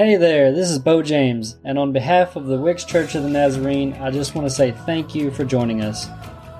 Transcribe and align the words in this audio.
Hey 0.00 0.16
there, 0.16 0.50
this 0.50 0.70
is 0.70 0.78
Bo 0.78 1.02
James, 1.02 1.56
and 1.62 1.78
on 1.78 1.92
behalf 1.92 2.34
of 2.34 2.46
the 2.46 2.56
Wicks 2.56 2.84
Church 2.84 3.14
of 3.14 3.22
the 3.22 3.28
Nazarene, 3.28 3.92
I 4.00 4.10
just 4.10 4.34
want 4.34 4.48
to 4.48 4.50
say 4.50 4.70
thank 4.86 5.14
you 5.14 5.30
for 5.30 5.44
joining 5.44 5.82
us. 5.82 6.08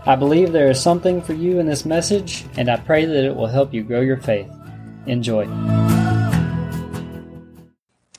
I 0.04 0.14
believe 0.14 0.52
there 0.52 0.68
is 0.68 0.78
something 0.78 1.22
for 1.22 1.32
you 1.32 1.58
in 1.58 1.64
this 1.64 1.86
message, 1.86 2.44
and 2.58 2.68
I 2.68 2.76
pray 2.76 3.06
that 3.06 3.24
it 3.24 3.34
will 3.34 3.46
help 3.46 3.72
you 3.72 3.82
grow 3.82 4.02
your 4.02 4.18
faith. 4.18 4.52
Enjoy. 5.06 5.46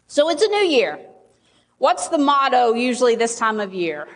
So 0.07 0.27
it's 0.31 0.41
a 0.41 0.47
new 0.47 0.65
year. 0.65 0.99
What's 1.77 2.07
the 2.07 2.17
motto 2.17 2.73
usually 2.73 3.15
this 3.15 3.37
time 3.37 3.59
of 3.59 3.75
year? 3.75 4.07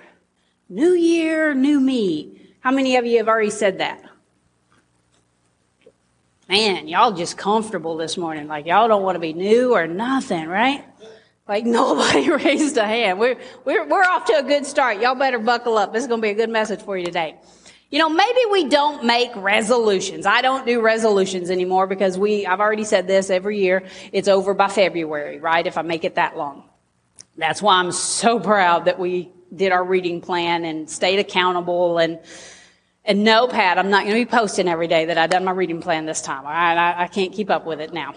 New 0.70 0.94
year, 0.94 1.54
new 1.54 1.80
me. 1.80 2.50
How 2.62 2.72
many 2.72 2.96
of 2.96 3.06
you 3.06 3.20
have 3.20 3.28
already 3.28 3.52
said 3.52 3.78
that? 3.78 4.02
Man, 6.48 6.88
y'all 6.88 7.12
just 7.12 7.38
comfortable 7.38 7.98
this 7.98 8.18
morning. 8.18 8.48
Like 8.48 8.66
y'all 8.66 8.88
don't 8.88 9.04
want 9.04 9.16
to 9.16 9.20
be 9.20 9.34
new 9.34 9.74
or 9.74 9.88
nothing, 9.88 10.48
right? 10.48 10.84
Like 11.48 11.66
nobody 11.66 12.30
raised 12.30 12.78
a 12.78 12.86
hand. 12.86 13.20
We're, 13.20 13.38
we're, 13.64 13.88
we're 13.88 14.04
off 14.04 14.26
to 14.26 14.40
a 14.40 14.44
good 14.44 14.66
start. 14.66 15.00
Y'all 15.00 15.16
better 15.16 15.40
buckle 15.40 15.78
up. 15.78 15.94
This 15.94 16.04
is 16.04 16.08
going 16.08 16.22
to 16.22 16.26
be 16.26 16.32
a 16.32 16.36
good 16.36 16.50
message 16.50 16.82
for 16.82 16.98
you 16.98 17.06
today. 17.06 17.36
You 17.92 18.00
know, 18.00 18.10
maybe 18.10 18.40
we 18.52 18.68
don't 18.68 19.06
make 19.06 19.30
resolutions. 19.36 20.26
I 20.26 20.42
don't 20.42 20.66
do 20.66 20.82
resolutions 20.82 21.52
anymore 21.52 21.86
because 21.88 22.18
we, 22.18 22.46
I've 22.46 22.60
already 22.60 22.84
said 22.84 23.08
this 23.08 23.30
every 23.30 23.60
year. 23.60 23.86
It's 24.12 24.28
over 24.28 24.54
by 24.54 24.70
February, 24.70 25.40
right? 25.40 25.66
If 25.66 25.78
I 25.78 25.84
make 25.84 26.04
it 26.04 26.16
that 26.16 26.36
long. 26.36 26.68
That's 27.38 27.62
why 27.62 27.76
I'm 27.76 27.92
so 27.92 28.40
proud 28.40 28.86
that 28.86 28.98
we 28.98 29.32
did 29.56 29.72
our 29.72 29.84
reading 29.84 30.20
plan 30.20 30.66
and 30.66 30.90
stayed 30.90 31.20
accountable 31.20 32.00
and, 32.00 32.20
and 33.08 33.24
no, 33.24 33.48
Pat, 33.48 33.78
I'm 33.78 33.92
not 33.92 34.06
going 34.06 34.16
to 34.16 34.26
be 34.26 34.30
posting 34.30 34.68
every 34.68 34.88
day 34.88 35.06
that 35.06 35.18
I've 35.20 35.30
done 35.30 35.46
my 35.46 35.52
reading 35.52 35.80
plan 35.80 36.08
this 36.08 36.22
time. 36.22 36.44
I, 36.48 37.04
I 37.04 37.08
can't 37.08 37.32
keep 37.32 37.52
up 37.52 37.66
with 37.68 37.80
it 37.80 37.94
now. 37.94 38.16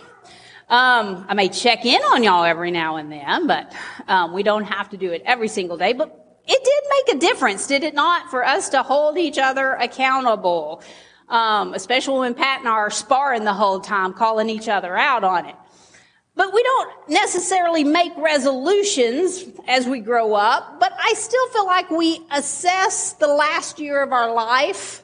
Um, 0.70 1.24
I 1.28 1.34
may 1.34 1.48
check 1.48 1.86
in 1.86 2.00
on 2.02 2.22
y'all 2.22 2.44
every 2.44 2.70
now 2.70 2.96
and 2.96 3.10
then, 3.10 3.46
but 3.46 3.72
um, 4.06 4.34
we 4.34 4.42
don't 4.42 4.64
have 4.64 4.90
to 4.90 4.98
do 4.98 5.12
it 5.12 5.22
every 5.24 5.48
single 5.48 5.78
day. 5.78 5.94
But 5.94 6.40
it 6.46 6.62
did 6.64 6.82
make 6.90 7.16
a 7.16 7.26
difference, 7.26 7.66
did 7.66 7.84
it 7.84 7.94
not, 7.94 8.30
for 8.30 8.44
us 8.44 8.68
to 8.70 8.82
hold 8.82 9.16
each 9.16 9.38
other 9.38 9.72
accountable, 9.74 10.82
um, 11.30 11.72
especially 11.72 12.18
when 12.18 12.34
Pat 12.34 12.60
and 12.60 12.68
I 12.68 12.72
are 12.72 12.90
sparring 12.90 13.44
the 13.44 13.54
whole 13.54 13.80
time, 13.80 14.12
calling 14.12 14.50
each 14.50 14.68
other 14.68 14.94
out 14.94 15.24
on 15.24 15.46
it. 15.46 15.56
But 16.36 16.52
we 16.52 16.62
don't 16.62 17.08
necessarily 17.08 17.82
make 17.82 18.12
resolutions 18.16 19.44
as 19.66 19.86
we 19.86 20.00
grow 20.00 20.34
up, 20.34 20.78
but 20.80 20.92
I 20.98 21.14
still 21.14 21.48
feel 21.48 21.66
like 21.66 21.90
we 21.90 22.20
assess 22.30 23.14
the 23.14 23.26
last 23.26 23.80
year 23.80 24.02
of 24.02 24.12
our 24.12 24.32
life 24.32 25.02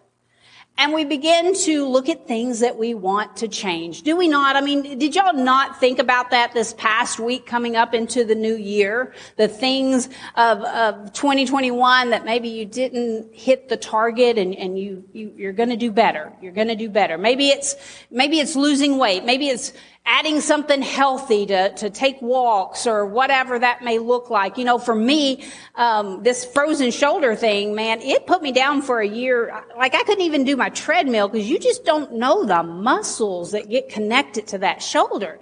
and 0.76 0.92
we 0.92 1.04
begin 1.04 1.54
to 1.54 1.86
look 1.86 2.08
at 2.08 2.26
things 2.26 2.58
that 2.60 2.76
we 2.76 2.94
want 2.94 3.36
to 3.36 3.48
change. 3.48 4.02
Do 4.02 4.16
we 4.16 4.26
not? 4.26 4.56
I 4.56 4.60
mean, 4.60 4.98
did 4.98 5.14
y'all 5.14 5.32
not 5.32 5.78
think 5.78 6.00
about 6.00 6.30
that 6.30 6.52
this 6.52 6.74
past 6.74 7.20
week 7.20 7.46
coming 7.46 7.76
up 7.76 7.94
into 7.94 8.24
the 8.24 8.34
new 8.34 8.56
year? 8.56 9.14
The 9.36 9.46
things 9.46 10.08
of, 10.34 10.62
of 10.62 11.12
2021 11.12 12.10
that 12.10 12.24
maybe 12.24 12.48
you 12.48 12.64
didn't 12.64 13.32
hit 13.32 13.68
the 13.68 13.76
target 13.76 14.36
and, 14.36 14.52
and 14.56 14.76
you, 14.76 15.04
you, 15.12 15.32
you're 15.36 15.52
gonna 15.52 15.76
do 15.76 15.92
better. 15.92 16.32
You're 16.42 16.52
gonna 16.52 16.74
do 16.74 16.88
better. 16.88 17.18
Maybe 17.18 17.50
it's, 17.50 17.76
maybe 18.10 18.40
it's 18.40 18.56
losing 18.56 18.98
weight. 18.98 19.24
Maybe 19.24 19.48
it's 19.48 19.72
adding 20.06 20.40
something 20.42 20.82
healthy 20.82 21.46
to, 21.46 21.72
to 21.74 21.88
take 21.88 22.20
walks 22.20 22.86
or 22.86 23.06
whatever 23.06 23.58
that 23.58 23.82
may 23.82 23.98
look 23.98 24.28
like. 24.28 24.58
You 24.58 24.64
know, 24.64 24.78
for 24.78 24.94
me, 24.94 25.44
um, 25.76 26.22
this 26.22 26.44
frozen 26.44 26.90
shoulder 26.90 27.34
thing, 27.34 27.74
man, 27.74 28.02
it 28.02 28.26
put 28.26 28.42
me 28.42 28.52
down 28.52 28.82
for 28.82 29.00
a 29.00 29.08
year. 29.08 29.64
Like 29.76 29.94
I 29.94 30.02
couldn't 30.02 30.24
even 30.24 30.44
do 30.44 30.56
my 30.56 30.68
treadmill 30.68 31.28
because 31.28 31.48
you 31.48 31.58
just 31.58 31.84
don't 31.84 32.14
know 32.14 32.44
the 32.44 32.62
muscles 32.62 33.52
that 33.52 33.70
get 33.70 33.88
connected 33.88 34.46
to 34.48 34.58
that 34.58 34.82
shoulder. 34.82 35.40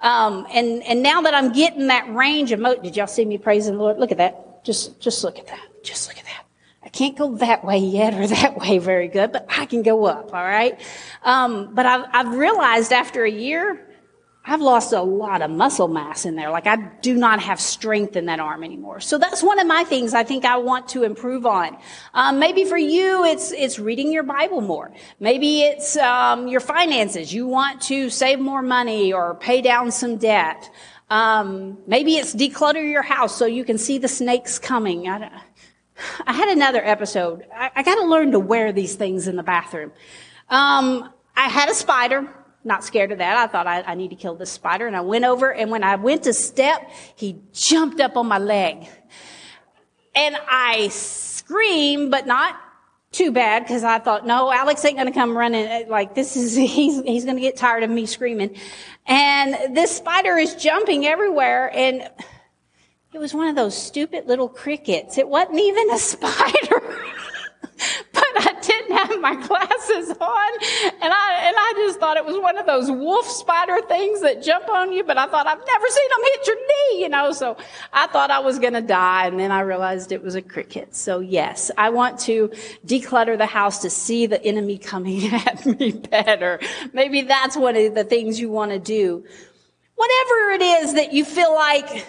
Um, 0.00 0.46
and, 0.52 0.82
and 0.82 1.02
now 1.02 1.22
that 1.22 1.32
I'm 1.32 1.52
getting 1.52 1.86
that 1.86 2.12
range 2.12 2.52
of 2.52 2.60
motion, 2.60 2.82
did 2.82 2.96
y'all 2.96 3.06
see 3.06 3.24
me 3.24 3.38
praising 3.38 3.74
the 3.74 3.80
Lord? 3.80 3.98
Look 3.98 4.12
at 4.12 4.18
that. 4.18 4.64
Just, 4.64 5.00
just 5.00 5.24
look 5.24 5.38
at 5.38 5.46
that. 5.46 5.82
Just 5.82 6.08
look 6.08 6.18
at 6.18 6.24
that. 6.24 6.44
I 6.84 6.88
can't 6.90 7.16
go 7.16 7.36
that 7.36 7.64
way 7.64 7.78
yet 7.78 8.12
or 8.12 8.26
that 8.26 8.58
way 8.58 8.76
very 8.76 9.08
good, 9.08 9.32
but 9.32 9.46
I 9.48 9.64
can 9.64 9.82
go 9.82 10.04
up. 10.04 10.34
All 10.34 10.42
right. 10.42 10.78
Um, 11.22 11.74
but 11.74 11.86
I've, 11.86 12.04
I've 12.12 12.34
realized 12.34 12.92
after 12.92 13.24
a 13.24 13.30
year, 13.30 13.88
I've 14.44 14.60
lost 14.60 14.92
a 14.92 15.00
lot 15.00 15.40
of 15.40 15.52
muscle 15.52 15.86
mass 15.86 16.24
in 16.24 16.34
there. 16.34 16.50
Like 16.50 16.66
I 16.66 16.76
do 17.00 17.14
not 17.14 17.40
have 17.40 17.60
strength 17.60 18.16
in 18.16 18.26
that 18.26 18.40
arm 18.40 18.64
anymore. 18.64 18.98
So 18.98 19.16
that's 19.16 19.40
one 19.40 19.60
of 19.60 19.68
my 19.68 19.84
things 19.84 20.14
I 20.14 20.24
think 20.24 20.44
I 20.44 20.56
want 20.56 20.88
to 20.88 21.04
improve 21.04 21.46
on. 21.46 21.78
Um, 22.12 22.40
maybe 22.40 22.64
for 22.64 22.76
you, 22.76 23.24
it's 23.24 23.52
it's 23.52 23.78
reading 23.78 24.10
your 24.10 24.24
Bible 24.24 24.60
more. 24.60 24.92
Maybe 25.20 25.60
it's 25.62 25.96
um, 25.96 26.48
your 26.48 26.58
finances. 26.58 27.32
You 27.32 27.46
want 27.46 27.82
to 27.82 28.10
save 28.10 28.40
more 28.40 28.62
money 28.62 29.12
or 29.12 29.36
pay 29.36 29.62
down 29.62 29.92
some 29.92 30.16
debt. 30.16 30.70
Um, 31.08 31.78
maybe 31.86 32.16
it's 32.16 32.34
declutter 32.34 32.82
your 32.82 33.02
house 33.02 33.36
so 33.36 33.46
you 33.46 33.64
can 33.64 33.78
see 33.78 33.98
the 33.98 34.08
snakes 34.08 34.58
coming. 34.58 35.08
I, 35.08 35.40
I 36.26 36.32
had 36.32 36.48
another 36.48 36.84
episode. 36.84 37.46
I, 37.54 37.70
I 37.76 37.82
got 37.84 37.94
to 37.96 38.06
learn 38.06 38.32
to 38.32 38.40
wear 38.40 38.72
these 38.72 38.96
things 38.96 39.28
in 39.28 39.36
the 39.36 39.42
bathroom. 39.44 39.92
Um, 40.48 41.12
I 41.36 41.48
had 41.48 41.68
a 41.68 41.74
spider 41.74 42.28
not 42.64 42.84
scared 42.84 43.12
of 43.12 43.18
that. 43.18 43.36
I 43.36 43.46
thought 43.46 43.66
I, 43.66 43.82
I, 43.82 43.94
need 43.94 44.10
to 44.10 44.16
kill 44.16 44.34
this 44.34 44.50
spider. 44.50 44.86
And 44.86 44.96
I 44.96 45.00
went 45.00 45.24
over 45.24 45.52
and 45.52 45.70
when 45.70 45.82
I 45.82 45.96
went 45.96 46.24
to 46.24 46.32
step, 46.32 46.88
he 47.16 47.40
jumped 47.52 48.00
up 48.00 48.16
on 48.16 48.26
my 48.26 48.38
leg. 48.38 48.86
And 50.14 50.36
I 50.48 50.88
screamed, 50.88 52.10
but 52.10 52.26
not 52.26 52.56
too 53.10 53.30
bad 53.30 53.62
because 53.64 53.84
I 53.84 53.98
thought, 53.98 54.26
no, 54.26 54.50
Alex 54.50 54.84
ain't 54.84 54.96
going 54.96 55.06
to 55.06 55.12
come 55.12 55.36
running. 55.36 55.66
Uh, 55.66 55.82
like 55.88 56.14
this 56.14 56.36
is, 56.36 56.54
he's, 56.56 57.02
he's 57.02 57.24
going 57.24 57.36
to 57.36 57.42
get 57.42 57.56
tired 57.56 57.82
of 57.82 57.90
me 57.90 58.06
screaming. 58.06 58.56
And 59.06 59.76
this 59.76 59.94
spider 59.96 60.36
is 60.36 60.54
jumping 60.54 61.06
everywhere. 61.06 61.70
And 61.74 62.08
it 63.12 63.18
was 63.18 63.34
one 63.34 63.48
of 63.48 63.56
those 63.56 63.76
stupid 63.76 64.26
little 64.26 64.48
crickets. 64.48 65.18
It 65.18 65.28
wasn't 65.28 65.60
even 65.60 65.90
a 65.90 65.98
spider. 65.98 66.82
Didn't 68.92 69.10
have 69.10 69.20
my 69.20 69.34
glasses 69.46 70.10
on, 70.10 70.52
and 71.00 71.12
I 71.12 71.44
and 71.44 71.56
I 71.58 71.72
just 71.76 71.98
thought 71.98 72.16
it 72.16 72.24
was 72.24 72.36
one 72.36 72.58
of 72.58 72.66
those 72.66 72.90
wolf 72.90 73.26
spider 73.26 73.80
things 73.82 74.20
that 74.20 74.42
jump 74.42 74.68
on 74.68 74.92
you. 74.92 75.04
But 75.04 75.18
I 75.18 75.26
thought 75.26 75.46
I've 75.46 75.58
never 75.58 75.86
seen 75.88 76.08
them 76.10 76.18
hit 76.22 76.46
your 76.46 76.56
knee, 76.56 77.02
you 77.02 77.08
know. 77.08 77.32
So 77.32 77.56
I 77.92 78.06
thought 78.06 78.30
I 78.30 78.40
was 78.40 78.58
going 78.58 78.74
to 78.74 78.80
die, 78.80 79.26
and 79.26 79.38
then 79.38 79.50
I 79.50 79.60
realized 79.60 80.12
it 80.12 80.22
was 80.22 80.34
a 80.34 80.42
cricket. 80.42 80.94
So 80.94 81.20
yes, 81.20 81.70
I 81.76 81.90
want 81.90 82.18
to 82.20 82.50
declutter 82.86 83.36
the 83.36 83.46
house 83.46 83.80
to 83.80 83.90
see 83.90 84.26
the 84.26 84.42
enemy 84.44 84.78
coming 84.78 85.26
at 85.32 85.64
me 85.66 85.92
better. 85.92 86.60
Maybe 86.92 87.22
that's 87.22 87.56
one 87.56 87.76
of 87.76 87.94
the 87.94 88.04
things 88.04 88.40
you 88.40 88.50
want 88.50 88.72
to 88.72 88.78
do. 88.78 89.24
Whatever 89.94 90.50
it 90.52 90.62
is 90.62 90.94
that 90.94 91.12
you 91.12 91.24
feel 91.24 91.54
like 91.54 92.06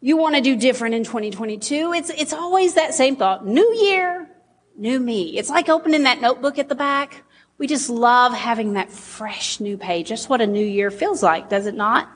you 0.00 0.16
want 0.16 0.36
to 0.36 0.40
do 0.40 0.54
different 0.54 0.94
in 0.94 1.02
2022, 1.02 1.92
it's 1.94 2.10
it's 2.10 2.32
always 2.32 2.74
that 2.74 2.94
same 2.94 3.16
thought: 3.16 3.46
new 3.46 3.74
year 3.74 4.28
new 4.78 5.00
me. 5.00 5.38
It's 5.38 5.50
like 5.50 5.68
opening 5.68 6.04
that 6.04 6.20
notebook 6.20 6.58
at 6.58 6.68
the 6.68 6.74
back. 6.74 7.22
We 7.58 7.66
just 7.66 7.88
love 7.88 8.32
having 8.34 8.74
that 8.74 8.90
fresh 8.90 9.60
new 9.60 9.76
page. 9.76 10.10
That's 10.10 10.28
what 10.28 10.40
a 10.40 10.46
new 10.46 10.64
year 10.64 10.90
feels 10.90 11.22
like, 11.22 11.48
does 11.48 11.66
it 11.66 11.74
not? 11.74 12.08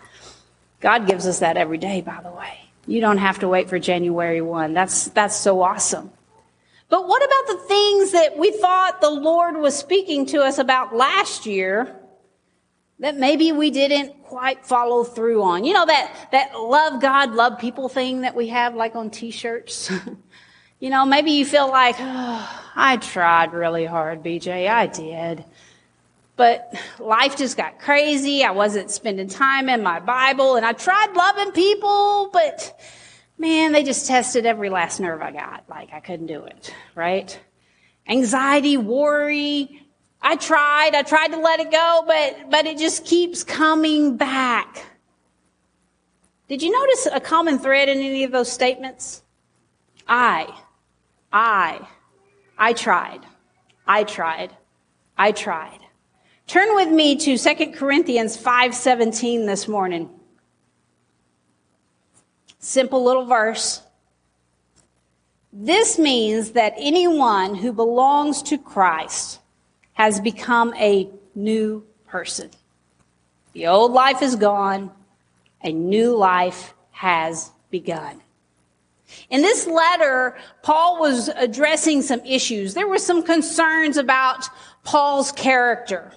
God 0.80 1.06
gives 1.06 1.26
us 1.26 1.40
that 1.40 1.56
every 1.56 1.78
day, 1.78 2.00
by 2.00 2.20
the 2.22 2.30
way. 2.30 2.70
You 2.86 3.00
don't 3.00 3.18
have 3.18 3.38
to 3.40 3.48
wait 3.48 3.68
for 3.68 3.78
January 3.78 4.40
1. 4.40 4.74
That's, 4.74 5.08
that's 5.08 5.36
so 5.36 5.62
awesome. 5.62 6.10
But 6.88 7.06
what 7.06 7.22
about 7.22 7.58
the 7.58 7.68
things 7.68 8.12
that 8.12 8.36
we 8.36 8.50
thought 8.50 9.00
the 9.00 9.10
Lord 9.10 9.56
was 9.56 9.76
speaking 9.76 10.26
to 10.26 10.42
us 10.42 10.58
about 10.58 10.94
last 10.94 11.46
year 11.46 11.96
that 12.98 13.16
maybe 13.16 13.52
we 13.52 13.70
didn't 13.70 14.24
quite 14.24 14.66
follow 14.66 15.04
through 15.04 15.42
on? 15.42 15.64
You 15.64 15.72
know, 15.74 15.86
that, 15.86 16.28
that 16.32 16.58
love 16.58 17.00
God, 17.00 17.32
love 17.32 17.58
people 17.58 17.88
thing 17.88 18.22
that 18.22 18.34
we 18.34 18.48
have 18.48 18.74
like 18.74 18.96
on 18.96 19.10
t-shirts? 19.10 19.92
You 20.80 20.88
know, 20.88 21.04
maybe 21.04 21.32
you 21.32 21.44
feel 21.44 21.68
like, 21.68 21.96
oh, 21.98 22.62
I 22.74 22.96
tried 22.96 23.52
really 23.52 23.84
hard, 23.84 24.22
BJ. 24.22 24.66
I 24.66 24.86
did. 24.86 25.44
But 26.36 26.74
life 26.98 27.36
just 27.36 27.58
got 27.58 27.78
crazy. 27.78 28.44
I 28.44 28.52
wasn't 28.52 28.90
spending 28.90 29.28
time 29.28 29.68
in 29.68 29.82
my 29.82 30.00
Bible 30.00 30.56
and 30.56 30.64
I 30.64 30.72
tried 30.72 31.12
loving 31.14 31.52
people, 31.52 32.30
but 32.32 32.80
man, 33.36 33.72
they 33.72 33.82
just 33.82 34.06
tested 34.06 34.46
every 34.46 34.70
last 34.70 35.00
nerve 35.00 35.20
I 35.20 35.32
got. 35.32 35.64
Like 35.68 35.92
I 35.92 36.00
couldn't 36.00 36.28
do 36.28 36.44
it, 36.44 36.74
right? 36.94 37.38
Anxiety, 38.08 38.78
worry. 38.78 39.82
I 40.22 40.36
tried, 40.36 40.94
I 40.94 41.02
tried 41.02 41.32
to 41.32 41.38
let 41.38 41.60
it 41.60 41.70
go, 41.70 42.04
but, 42.06 42.50
but 42.50 42.64
it 42.64 42.78
just 42.78 43.04
keeps 43.04 43.44
coming 43.44 44.16
back. 44.16 44.86
Did 46.48 46.62
you 46.62 46.72
notice 46.72 47.06
a 47.12 47.20
common 47.20 47.58
thread 47.58 47.90
in 47.90 47.98
any 47.98 48.24
of 48.24 48.32
those 48.32 48.50
statements? 48.50 49.22
I. 50.08 50.52
I, 51.32 51.86
I 52.58 52.72
tried. 52.72 53.20
I 53.86 54.04
tried. 54.04 54.56
I 55.16 55.32
tried. 55.32 55.78
Turn 56.46 56.74
with 56.74 56.88
me 56.88 57.16
to 57.16 57.38
2 57.38 57.72
Corinthians 57.72 58.36
5:17 58.36 59.46
this 59.46 59.68
morning. 59.68 60.10
Simple 62.58 63.04
little 63.04 63.24
verse. 63.24 63.82
This 65.52 65.98
means 65.98 66.52
that 66.52 66.74
anyone 66.76 67.54
who 67.54 67.72
belongs 67.72 68.42
to 68.44 68.58
Christ 68.58 69.40
has 69.94 70.20
become 70.20 70.74
a 70.74 71.10
new 71.34 71.84
person. 72.06 72.50
The 73.52 73.66
old 73.66 73.92
life 73.92 74.22
is 74.22 74.36
gone, 74.36 74.90
a 75.62 75.72
new 75.72 76.16
life 76.16 76.74
has 76.90 77.50
begun. 77.70 78.22
In 79.30 79.42
this 79.42 79.66
letter, 79.66 80.36
Paul 80.62 81.00
was 81.00 81.28
addressing 81.28 82.02
some 82.02 82.20
issues. 82.24 82.74
There 82.74 82.88
were 82.88 82.98
some 82.98 83.22
concerns 83.22 83.96
about 83.96 84.48
Paul's 84.84 85.32
character 85.32 86.12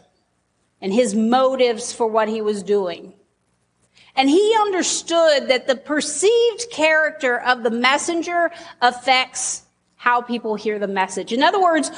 and 0.82 0.94
his 0.94 1.16
motives 1.16 1.94
for 1.94 2.08
what 2.08 2.28
he 2.28 2.42
was 2.42 2.64
doing. 2.64 3.14
And 4.16 4.30
he 4.30 4.56
understood 4.62 5.48
that 5.48 5.66
the 5.66 5.76
perceived 5.76 6.66
character 6.72 7.40
of 7.40 7.64
the 7.64 7.72
messenger 7.72 8.52
affects 8.82 9.64
how 9.96 10.22
people 10.22 10.56
hear 10.56 10.78
the 10.78 10.88
message. 10.88 11.32
In 11.32 11.42
other 11.42 11.62
words, 11.62 11.90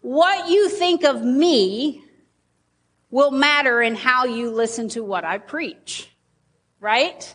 what 0.00 0.48
you 0.50 0.68
think 0.68 1.04
of 1.04 1.22
me 1.22 2.04
will 3.10 3.30
matter 3.30 3.80
in 3.80 3.94
how 3.94 4.24
you 4.24 4.50
listen 4.50 4.88
to 4.90 5.04
what 5.04 5.24
I 5.24 5.38
preach. 5.38 6.10
Right? 6.80 7.34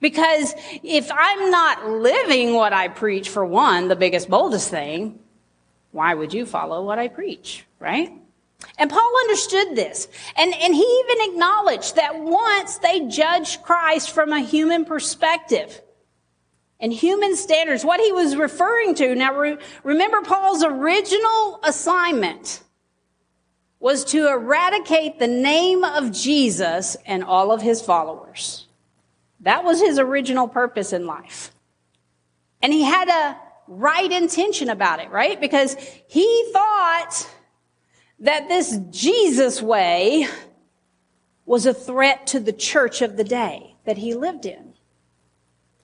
Because 0.00 0.54
if 0.82 1.10
I'm 1.12 1.50
not 1.50 1.88
living 1.88 2.54
what 2.54 2.72
I 2.72 2.88
preach, 2.88 3.28
for 3.28 3.44
one, 3.44 3.88
the 3.88 3.96
biggest, 3.96 4.28
boldest 4.28 4.70
thing, 4.70 5.18
why 5.92 6.14
would 6.14 6.34
you 6.34 6.44
follow 6.44 6.84
what 6.84 6.98
I 6.98 7.08
preach? 7.08 7.64
Right? 7.80 8.12
And 8.78 8.90
Paul 8.90 9.12
understood 9.22 9.74
this. 9.74 10.08
And, 10.36 10.54
and 10.54 10.74
he 10.74 10.82
even 10.82 11.32
acknowledged 11.32 11.96
that 11.96 12.18
once 12.18 12.78
they 12.78 13.06
judged 13.08 13.62
Christ 13.62 14.10
from 14.10 14.32
a 14.32 14.40
human 14.40 14.84
perspective 14.84 15.80
and 16.78 16.92
human 16.92 17.36
standards, 17.36 17.84
what 17.84 18.00
he 18.00 18.12
was 18.12 18.36
referring 18.36 18.94
to. 18.96 19.14
Now, 19.14 19.38
re, 19.38 19.56
remember 19.82 20.20
Paul's 20.20 20.62
original 20.62 21.60
assignment 21.64 22.62
was 23.80 24.04
to 24.06 24.28
eradicate 24.28 25.18
the 25.18 25.26
name 25.26 25.84
of 25.84 26.12
Jesus 26.12 26.96
and 27.06 27.24
all 27.24 27.52
of 27.52 27.62
his 27.62 27.80
followers. 27.80 28.65
That 29.40 29.64
was 29.64 29.80
his 29.80 29.98
original 29.98 30.48
purpose 30.48 30.92
in 30.92 31.06
life. 31.06 31.52
And 32.62 32.72
he 32.72 32.82
had 32.82 33.08
a 33.08 33.36
right 33.68 34.10
intention 34.10 34.68
about 34.70 35.00
it, 35.00 35.10
right? 35.10 35.40
Because 35.40 35.76
he 36.08 36.50
thought 36.52 37.28
that 38.20 38.48
this 38.48 38.78
Jesus 38.90 39.60
way 39.60 40.26
was 41.44 41.66
a 41.66 41.74
threat 41.74 42.26
to 42.28 42.40
the 42.40 42.52
church 42.52 43.02
of 43.02 43.16
the 43.16 43.24
day 43.24 43.76
that 43.84 43.98
he 43.98 44.14
lived 44.14 44.46
in. 44.46 44.74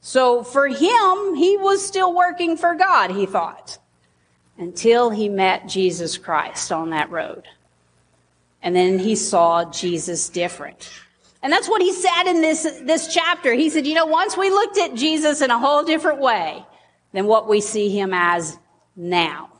So 0.01 0.43
for 0.43 0.67
him, 0.67 1.35
he 1.35 1.57
was 1.57 1.87
still 1.87 2.13
working 2.13 2.57
for 2.57 2.75
God, 2.75 3.13
he 3.13 3.27
thought, 3.27 3.79
until 4.59 5.11
he 5.11 5.29
met 5.29 5.69
Jesus 5.69 6.19
Christ 6.19 6.73
on 6.73 6.91
that 6.91 7.11
road. 7.11 7.45
And 8.63 8.75
then 8.75 8.99
he 8.99 9.15
saw 9.15 9.71
Jesus 9.71 10.29
different. 10.29 10.91
And 11.43 11.53
that's 11.53 11.69
what 11.69 11.83
he 11.83 11.93
said 11.93 12.25
in 12.29 12.41
this, 12.41 12.63
this 12.83 13.13
chapter. 13.13 13.53
He 13.53 13.69
said, 13.69 13.87
you 13.87 13.95
know, 13.95 14.07
once 14.07 14.37
we 14.37 14.51
looked 14.51 14.79
at 14.79 14.95
Jesus 14.95 15.41
in 15.41 15.51
a 15.51 15.59
whole 15.59 15.83
different 15.83 16.21
way 16.21 16.65
than 17.13 17.27
what 17.27 17.49
we 17.49 17.61
see 17.61 17.89
him 17.89 18.13
as 18.15 18.57
now. 18.95 19.51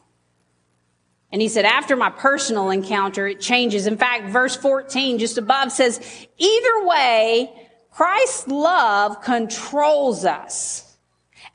And 1.33 1.41
he 1.41 1.49
said, 1.49 1.65
after 1.65 1.97
my 1.97 2.11
personal 2.11 2.71
encounter, 2.71 3.27
it 3.27 3.41
changes. 3.41 3.87
In 3.87 3.97
fact, 3.97 4.29
verse 4.29 4.55
14 4.55 5.19
just 5.19 5.39
above 5.39 5.73
says, 5.73 6.01
either 6.39 6.87
way, 6.87 7.51
Christ's 7.91 8.49
love 8.49 9.23
controls 9.23 10.25
us. 10.25 10.97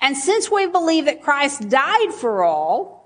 And 0.01 0.17
since 0.17 0.51
we 0.51 0.67
believe 0.67 1.05
that 1.05 1.21
Christ 1.21 1.69
died 1.69 2.13
for 2.13 2.43
all, 2.43 2.97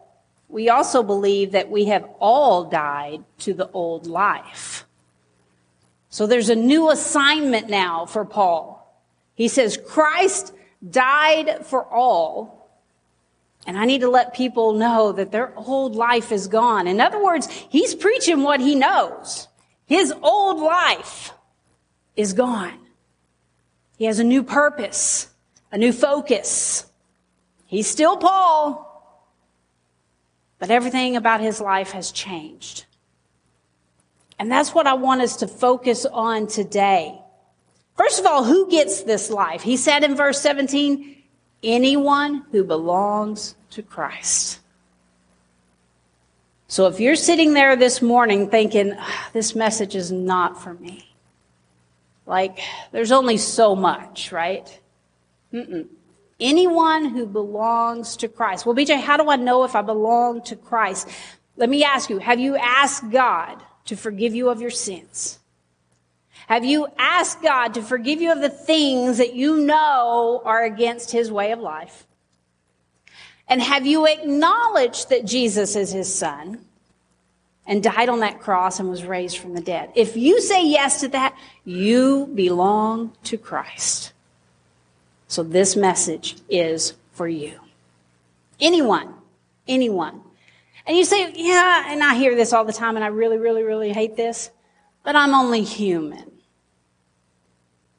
we 0.50 0.70
also 0.70 1.04
believe 1.04 1.52
that 1.54 1.70
we 1.70 1.86
have 1.86 2.04
all 2.20 2.66
died 2.66 3.24
to 3.40 3.54
the 3.54 3.70
old 3.72 4.08
life. 4.08 4.86
So 6.12 6.28
there's 6.28 6.50
a 6.50 6.56
new 6.56 6.92
assignment 6.92 7.70
now 7.70 8.06
for 8.06 8.26
Paul. 8.26 8.78
He 9.34 9.48
says, 9.48 9.80
Christ 9.88 10.54
died 10.88 11.66
for 11.66 11.86
all, 11.86 12.70
and 13.66 13.78
I 13.78 13.86
need 13.86 14.02
to 14.02 14.10
let 14.10 14.34
people 14.34 14.74
know 14.74 15.14
that 15.14 15.32
their 15.32 15.54
old 15.58 15.96
life 15.96 16.34
is 16.34 16.48
gone. 16.48 16.86
In 16.86 17.00
other 17.00 17.24
words, 17.24 17.48
he's 17.48 17.96
preaching 17.96 18.44
what 18.44 18.60
he 18.60 18.76
knows. 18.76 19.48
His 19.86 20.14
old 20.22 20.60
life 20.60 21.32
is 22.18 22.34
gone. 22.34 22.78
He 23.98 24.04
has 24.04 24.20
a 24.20 24.26
new 24.26 24.44
purpose, 24.44 25.30
a 25.72 25.78
new 25.78 25.94
focus. 25.94 26.86
He's 27.68 27.88
still 27.88 28.18
Paul, 28.18 28.86
but 30.60 30.72
everything 30.72 31.16
about 31.16 31.40
his 31.40 31.62
life 31.62 31.92
has 31.92 32.12
changed. 32.12 32.86
And 34.42 34.52
that's 34.52 34.74
what 34.74 34.88
I 34.88 34.96
want 34.96 35.22
us 35.22 35.36
to 35.38 35.48
focus 35.48 36.04
on 36.04 36.48
today. 36.48 37.16
First 37.96 38.20
of 38.20 38.26
all, 38.26 38.44
who 38.44 38.72
gets 38.72 39.04
this 39.04 39.30
life? 39.30 39.62
He 39.62 39.78
said 39.78 40.04
in 40.04 40.16
verse 40.16 40.42
17, 40.42 41.16
anyone 41.62 42.44
who 42.52 42.64
belongs 42.64 43.54
to 43.70 43.84
Christ. 43.84 44.60
So 46.68 46.88
if 46.88 47.00
you're 47.00 47.16
sitting 47.16 47.54
there 47.54 47.76
this 47.76 48.02
morning 48.02 48.50
thinking, 48.50 48.96
ah, 48.98 49.30
this 49.32 49.54
message 49.54 49.94
is 49.96 50.12
not 50.12 50.60
for 50.60 50.74
me, 50.74 51.14
like 52.26 52.62
there's 52.92 53.12
only 53.12 53.38
so 53.38 53.76
much, 53.76 54.32
right? 54.32 54.80
Mm-mm. 55.54 55.88
Anyone 56.40 57.06
who 57.06 57.28
belongs 57.28 58.18
to 58.18 58.28
Christ. 58.28 58.66
Well, 58.66 58.74
BJ, 58.74 59.00
how 59.00 59.18
do 59.18 59.30
I 59.30 59.36
know 59.36 59.66
if 59.66 59.76
I 59.76 59.84
belong 59.84 60.42
to 60.46 60.56
Christ? 60.56 61.08
Let 61.58 61.70
me 61.70 61.84
ask 61.84 62.10
you, 62.10 62.18
have 62.18 62.40
you 62.40 62.56
asked 62.56 63.08
God 63.12 63.62
to 63.86 63.96
forgive 63.96 64.34
you 64.34 64.50
of 64.50 64.62
your 64.62 64.72
sins? 64.72 65.40
Have 66.48 66.66
you 66.66 66.88
asked 66.98 67.42
God 67.42 67.74
to 67.76 67.82
forgive 67.82 68.22
you 68.22 68.32
of 68.32 68.42
the 68.42 68.50
things 68.50 69.18
that 69.20 69.36
you 69.36 69.58
know 69.58 70.42
are 70.44 70.64
against 70.64 71.12
his 71.12 71.32
way 71.32 71.52
of 71.52 71.60
life? 71.60 72.06
And 73.48 73.62
have 73.62 73.86
you 73.86 74.08
acknowledged 74.08 75.10
that 75.10 75.26
Jesus 75.26 75.76
is 75.76 75.92
his 75.92 76.14
son 76.14 76.66
and 77.66 77.84
died 77.84 78.10
on 78.10 78.22
that 78.22 78.40
cross 78.40 78.80
and 78.80 78.90
was 78.90 79.04
raised 79.04 79.38
from 79.38 79.54
the 79.54 79.62
dead? 79.62 79.92
If 79.96 80.18
you 80.18 80.42
say 80.42 80.66
yes 80.66 81.02
to 81.02 81.08
that, 81.10 81.38
you 81.64 82.30
belong 82.34 83.14
to 83.24 83.38
Christ. 83.38 84.14
So 85.28 85.44
this 85.44 85.76
message 85.76 86.38
is 86.50 86.94
for 87.14 87.28
you. 87.28 87.60
Anyone, 88.60 89.14
anyone. 89.68 90.22
And 90.86 90.98
you 90.98 91.06
say, 91.06 91.32
yeah, 91.36 91.92
and 91.92 92.04
I 92.04 92.16
hear 92.16 92.36
this 92.36 92.54
all 92.54 92.66
the 92.66 92.74
time 92.74 92.96
and 92.96 93.06
I 93.06 93.10
really, 93.10 93.38
really, 93.38 93.64
really 93.64 93.94
hate 93.94 94.16
this, 94.16 94.50
but 95.04 95.16
I'm 95.16 95.34
only 95.34 95.64
human. 95.64 96.32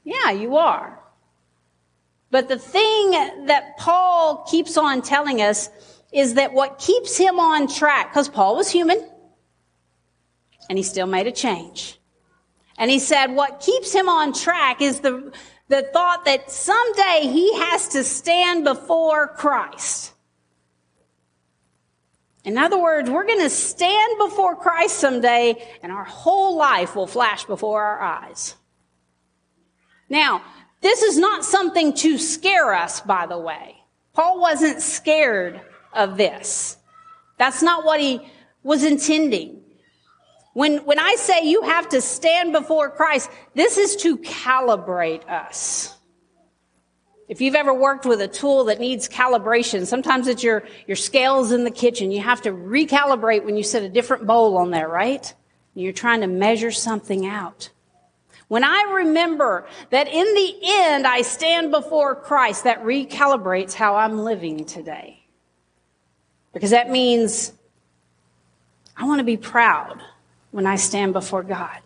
Yeah, 0.04 0.30
you 0.30 0.56
are. 0.56 1.00
But 2.30 2.48
the 2.48 2.58
thing 2.58 3.10
that 3.46 3.76
Paul 3.78 4.46
keeps 4.50 4.76
on 4.76 5.02
telling 5.02 5.42
us 5.42 5.68
is 6.12 6.34
that 6.34 6.52
what 6.52 6.78
keeps 6.78 7.16
him 7.16 7.38
on 7.38 7.68
track, 7.68 8.10
because 8.10 8.28
Paul 8.28 8.56
was 8.56 8.70
human, 8.70 9.06
and 10.68 10.78
he 10.78 10.82
still 10.82 11.06
made 11.06 11.26
a 11.26 11.32
change. 11.32 12.00
And 12.78 12.90
he 12.90 12.98
said 12.98 13.26
what 13.26 13.60
keeps 13.60 13.92
him 13.92 14.08
on 14.08 14.32
track 14.32 14.80
is 14.80 15.00
the, 15.00 15.32
the 15.68 15.82
thought 15.92 16.24
that 16.24 16.50
someday 16.50 17.20
he 17.22 17.54
has 17.58 17.88
to 17.88 18.02
stand 18.02 18.64
before 18.64 19.28
Christ. 19.28 20.11
In 22.44 22.58
other 22.58 22.80
words, 22.80 23.08
we're 23.08 23.26
going 23.26 23.40
to 23.40 23.50
stand 23.50 24.18
before 24.18 24.56
Christ 24.56 24.96
someday 24.98 25.62
and 25.82 25.92
our 25.92 26.04
whole 26.04 26.56
life 26.56 26.96
will 26.96 27.06
flash 27.06 27.44
before 27.44 27.82
our 27.82 28.00
eyes. 28.00 28.56
Now, 30.08 30.42
this 30.80 31.02
is 31.02 31.16
not 31.16 31.44
something 31.44 31.94
to 31.94 32.18
scare 32.18 32.74
us, 32.74 33.00
by 33.00 33.26
the 33.26 33.38
way. 33.38 33.76
Paul 34.12 34.40
wasn't 34.40 34.82
scared 34.82 35.60
of 35.92 36.16
this. 36.16 36.76
That's 37.38 37.62
not 37.62 37.84
what 37.84 38.00
he 38.00 38.20
was 38.62 38.84
intending. 38.84 39.62
When, 40.54 40.78
when 40.78 40.98
I 40.98 41.14
say 41.14 41.46
you 41.46 41.62
have 41.62 41.88
to 41.90 42.00
stand 42.00 42.52
before 42.52 42.90
Christ, 42.90 43.30
this 43.54 43.78
is 43.78 43.96
to 43.96 44.18
calibrate 44.18 45.26
us. 45.28 45.96
If 47.32 47.40
you've 47.40 47.54
ever 47.54 47.72
worked 47.72 48.04
with 48.04 48.20
a 48.20 48.28
tool 48.28 48.64
that 48.64 48.78
needs 48.78 49.08
calibration, 49.08 49.86
sometimes 49.86 50.28
it's 50.28 50.42
your, 50.42 50.64
your 50.86 50.96
scales 50.96 51.50
in 51.50 51.64
the 51.64 51.70
kitchen. 51.70 52.12
You 52.12 52.20
have 52.20 52.42
to 52.42 52.50
recalibrate 52.50 53.42
when 53.42 53.56
you 53.56 53.62
set 53.62 53.82
a 53.82 53.88
different 53.88 54.26
bowl 54.26 54.58
on 54.58 54.70
there, 54.70 54.86
right? 54.86 55.32
You're 55.72 55.94
trying 55.94 56.20
to 56.20 56.26
measure 56.26 56.70
something 56.70 57.24
out. 57.24 57.70
When 58.48 58.64
I 58.64 58.96
remember 58.96 59.66
that 59.88 60.08
in 60.08 60.34
the 60.34 60.58
end 60.62 61.06
I 61.06 61.22
stand 61.22 61.70
before 61.70 62.14
Christ, 62.14 62.64
that 62.64 62.84
recalibrates 62.84 63.72
how 63.72 63.96
I'm 63.96 64.18
living 64.18 64.66
today. 64.66 65.24
Because 66.52 66.72
that 66.72 66.90
means 66.90 67.54
I 68.94 69.06
want 69.06 69.20
to 69.20 69.24
be 69.24 69.38
proud 69.38 70.02
when 70.50 70.66
I 70.66 70.76
stand 70.76 71.14
before 71.14 71.44
God 71.44 71.78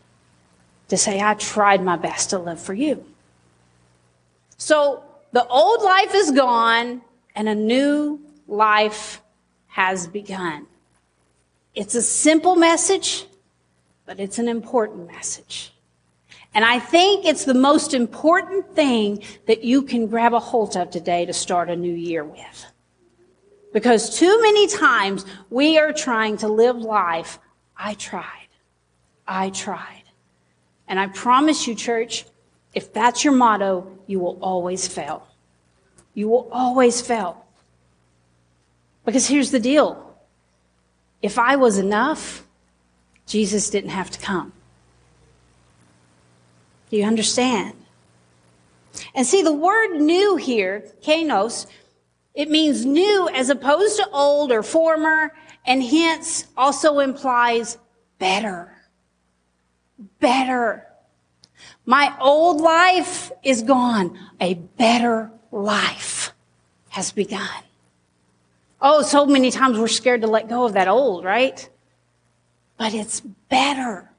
to 0.89 0.97
say, 0.97 1.21
I 1.21 1.35
tried 1.35 1.85
my 1.85 1.97
best 1.97 2.31
to 2.31 2.41
live 2.41 2.61
for 2.61 2.75
you. 2.75 3.05
So 4.59 5.05
the 5.37 5.47
old 5.49 5.83
life 5.83 6.15
is 6.15 6.31
gone 6.31 7.03
and 7.35 7.47
a 7.47 7.55
new 7.55 8.19
life 8.49 9.21
has 9.67 10.07
begun. 10.07 10.67
It's 11.75 11.95
a 11.95 12.01
simple 12.01 12.57
message, 12.57 13.27
but 14.07 14.19
it's 14.19 14.39
an 14.39 14.49
important 14.49 15.13
message. 15.13 15.75
And 16.55 16.65
I 16.65 16.79
think 16.79 17.27
it's 17.27 17.45
the 17.45 17.53
most 17.53 17.93
important 17.93 18.75
thing 18.75 19.23
that 19.47 19.63
you 19.63 19.83
can 19.83 20.07
grab 20.07 20.33
a 20.33 20.41
hold 20.41 20.75
of 20.75 20.89
today 20.91 21.27
to 21.27 21.35
start 21.35 21.69
a 21.69 21.77
new 21.77 21.93
year 21.93 22.25
with. 22.25 22.67
Because 23.75 24.19
too 24.19 24.41
many 24.41 24.67
times 24.69 25.27
we 25.51 25.77
are 25.77 25.93
trying 25.93 26.39
to 26.39 26.49
live 26.49 26.77
life. 26.77 27.39
I 27.77 27.93
tried. 27.93 28.49
I 29.29 29.51
tried. 29.51 30.05
And 30.89 30.99
I 30.99 31.09
promise 31.09 31.67
you, 31.67 31.75
church, 31.75 32.25
if 32.77 32.93
that's 32.93 33.25
your 33.25 33.33
motto, 33.33 33.91
you 34.07 34.21
will 34.21 34.39
always 34.43 34.87
fail. 34.87 35.27
You 36.13 36.29
will 36.29 36.47
always 36.53 37.01
fail. 37.01 37.47
Because 39.07 39.27
here's 39.27 39.51
the 39.51 39.59
deal. 39.59 40.15
If 41.23 41.39
I 41.39 41.57
was 41.57 41.79
enough, 41.79 42.47
Jesus 43.25 43.71
didn't 43.71 43.91
have 43.91 44.11
to 44.11 44.21
come. 44.21 44.53
Do 46.91 46.99
you 46.99 47.05
understand? 47.05 47.73
And 49.15 49.27
see, 49.27 49.41
the 49.41 49.53
word 49.53 49.99
new 49.99 50.37
here, 50.37 50.85
kainos, 51.03 51.67
it 52.35 52.51
means 52.51 52.85
new 52.85 53.27
as 53.31 53.49
opposed 53.49 53.97
to 53.97 54.11
old 54.11 54.53
or 54.53 54.63
former, 54.63 55.33
and 55.65 55.83
hence 55.83 56.45
also 56.59 56.99
implies 56.99 57.79
better. 58.19 58.71
Better. 60.21 60.87
My 61.85 62.15
old 62.21 62.61
life 62.61 63.31
is 63.43 63.63
gone. 63.63 64.19
A 64.41 64.55
better 64.55 65.31
life 65.53 66.33
has 66.91 67.13
begun. 67.13 67.63
Oh, 68.81 69.03
so 69.03 69.27
many 69.27 69.51
times 69.51 69.79
we're 69.79 69.89
scared 69.89 70.23
to 70.23 70.27
let 70.27 70.49
go 70.49 70.65
of 70.65 70.75
that 70.75 70.89
old, 70.89 71.25
right? 71.25 71.69
But 72.77 72.95
it's 72.95 73.21
better. 73.21 74.11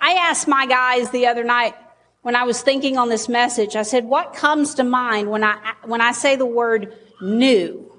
I 0.00 0.12
asked 0.12 0.46
my 0.46 0.66
guys 0.66 1.10
the 1.10 1.26
other 1.26 1.44
night 1.44 1.74
when 2.22 2.36
I 2.36 2.44
was 2.44 2.62
thinking 2.62 2.96
on 2.96 3.08
this 3.08 3.28
message, 3.28 3.74
I 3.74 3.82
said, 3.82 4.04
what 4.04 4.34
comes 4.34 4.74
to 4.76 4.84
mind 4.84 5.30
when 5.30 5.42
I, 5.42 5.74
when 5.84 6.00
I 6.00 6.12
say 6.12 6.36
the 6.36 6.46
word 6.46 6.96
new? 7.20 7.92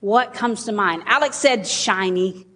What 0.00 0.34
comes 0.34 0.64
to 0.64 0.72
mind? 0.72 1.02
Alex 1.06 1.36
said 1.36 1.66
shiny. 1.66 2.46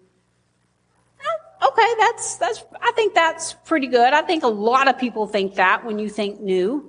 Okay, 1.63 1.95
that's, 1.99 2.37
that's, 2.37 2.65
I 2.81 2.93
think 2.93 3.15
that's 3.15 3.53
pretty 3.53 3.87
good. 3.87 4.13
I 4.13 4.23
think 4.23 4.43
a 4.43 4.49
lot 4.49 4.89
of 4.89 4.99
people 4.99 5.27
think 5.27 5.55
that 5.55 5.85
when 5.85 5.99
you 5.99 6.09
think 6.09 6.41
new. 6.41 6.89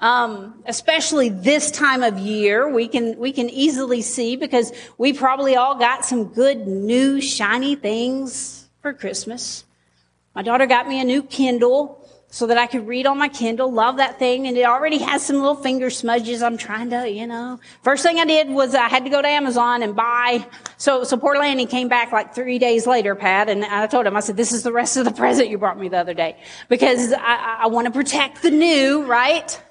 Um, 0.00 0.62
especially 0.66 1.28
this 1.28 1.70
time 1.70 2.02
of 2.02 2.18
year, 2.18 2.68
we 2.68 2.88
can, 2.88 3.18
we 3.18 3.32
can 3.32 3.48
easily 3.48 4.02
see 4.02 4.36
because 4.36 4.72
we 4.98 5.12
probably 5.12 5.56
all 5.56 5.76
got 5.78 6.04
some 6.04 6.24
good 6.24 6.66
new 6.66 7.20
shiny 7.20 7.76
things 7.76 8.68
for 8.82 8.92
Christmas. 8.92 9.64
My 10.34 10.42
daughter 10.42 10.66
got 10.66 10.88
me 10.88 11.00
a 11.00 11.04
new 11.04 11.22
Kindle 11.22 12.03
so 12.34 12.48
that 12.48 12.58
I 12.58 12.66
could 12.66 12.88
read 12.88 13.06
on 13.06 13.16
my 13.16 13.28
Kindle. 13.28 13.70
Love 13.72 13.98
that 13.98 14.18
thing. 14.18 14.48
And 14.48 14.56
it 14.56 14.64
already 14.64 14.98
has 14.98 15.24
some 15.24 15.36
little 15.36 15.54
finger 15.54 15.88
smudges. 15.88 16.42
I'm 16.42 16.56
trying 16.56 16.90
to, 16.90 17.08
you 17.08 17.28
know. 17.28 17.60
First 17.82 18.02
thing 18.02 18.18
I 18.18 18.24
did 18.24 18.48
was 18.48 18.74
I 18.74 18.88
had 18.88 19.04
to 19.04 19.10
go 19.10 19.22
to 19.22 19.28
Amazon 19.28 19.84
and 19.84 19.94
buy. 19.94 20.44
So, 20.76 21.04
so 21.04 21.16
poor 21.16 21.36
Lanny 21.36 21.64
came 21.64 21.86
back 21.86 22.10
like 22.10 22.34
three 22.34 22.58
days 22.58 22.88
later, 22.88 23.14
Pat, 23.14 23.48
and 23.48 23.64
I 23.64 23.86
told 23.86 24.04
him, 24.04 24.16
I 24.16 24.20
said, 24.20 24.36
this 24.36 24.50
is 24.50 24.64
the 24.64 24.72
rest 24.72 24.96
of 24.96 25.04
the 25.04 25.12
present 25.22 25.48
you 25.48 25.58
brought 25.58 25.78
me 25.78 25.88
the 25.88 25.98
other 25.98 26.12
day. 26.12 26.36
Because 26.68 27.12
I, 27.12 27.58
I 27.60 27.66
want 27.68 27.86
to 27.86 27.92
protect 27.92 28.42
the 28.42 28.50
new, 28.50 29.04
right? 29.04 29.62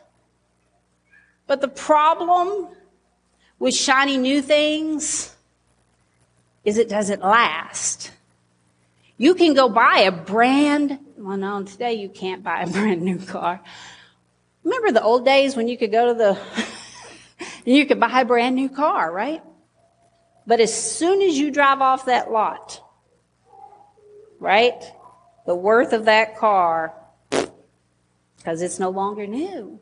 But 1.47 1.59
the 1.59 1.67
problem 1.67 2.69
with 3.59 3.75
shiny 3.75 4.15
new 4.15 4.41
things 4.41 5.35
is 6.63 6.77
it 6.77 6.87
doesn't 6.87 7.21
last. 7.21 8.11
You 9.17 9.35
can 9.35 9.53
go 9.53 9.67
buy 9.67 9.99
a 10.07 10.11
brand, 10.11 10.99
well, 11.23 11.37
no, 11.37 11.63
today 11.63 11.93
you 11.93 12.09
can't 12.09 12.43
buy 12.43 12.63
a 12.63 12.67
brand 12.71 13.01
new 13.01 13.17
car. 13.17 13.61
Remember 14.63 14.91
the 14.91 15.01
old 15.01 15.25
days 15.25 15.55
when 15.55 15.67
you 15.67 15.77
could 15.77 15.91
go 15.91 16.07
to 16.07 16.13
the, 16.13 16.37
you 17.65 17.85
could 17.85 17.99
buy 17.99 18.21
a 18.21 18.25
brand 18.25 18.55
new 18.55 18.69
car, 18.69 19.11
right? 19.11 19.41
But 20.45 20.59
as 20.59 20.73
soon 20.73 21.21
as 21.21 21.37
you 21.37 21.51
drive 21.51 21.79
off 21.79 22.05
that 22.05 22.29
lot, 22.29 22.81
right? 24.39 24.83
The 25.45 25.55
worth 25.55 25.93
of 25.93 26.05
that 26.05 26.37
car, 26.37 26.93
because 28.37 28.61
it's 28.61 28.79
no 28.79 28.89
longer 28.89 29.25
new. 29.25 29.79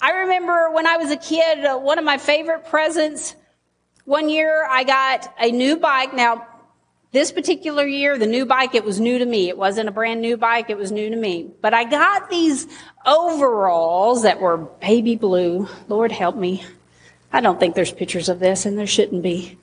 I 0.00 0.10
remember 0.10 0.70
when 0.70 0.86
I 0.86 0.96
was 0.96 1.12
a 1.12 1.16
kid, 1.16 1.64
uh, 1.64 1.78
one 1.78 1.98
of 1.98 2.04
my 2.04 2.18
favorite 2.18 2.66
presents, 2.66 3.36
one 4.04 4.28
year 4.28 4.66
I 4.68 4.82
got 4.82 5.32
a 5.40 5.50
new 5.50 5.76
bike. 5.76 6.12
Now, 6.14 6.46
this 7.16 7.32
particular 7.32 7.86
year, 7.86 8.18
the 8.18 8.26
new 8.26 8.44
bike, 8.44 8.74
it 8.74 8.84
was 8.84 9.00
new 9.00 9.18
to 9.18 9.24
me. 9.24 9.48
It 9.48 9.56
wasn't 9.56 9.88
a 9.88 9.92
brand 9.92 10.20
new 10.20 10.36
bike, 10.36 10.68
it 10.68 10.76
was 10.76 10.92
new 10.92 11.08
to 11.08 11.16
me. 11.16 11.50
But 11.62 11.72
I 11.72 11.84
got 11.84 12.28
these 12.28 12.66
overalls 13.06 14.22
that 14.24 14.38
were 14.38 14.58
baby 14.58 15.16
blue. 15.16 15.66
Lord 15.88 16.12
help 16.12 16.36
me. 16.36 16.62
I 17.32 17.40
don't 17.40 17.58
think 17.58 17.74
there's 17.74 17.92
pictures 17.92 18.28
of 18.28 18.38
this, 18.38 18.66
and 18.66 18.78
there 18.78 18.86
shouldn't 18.86 19.22
be. 19.22 19.58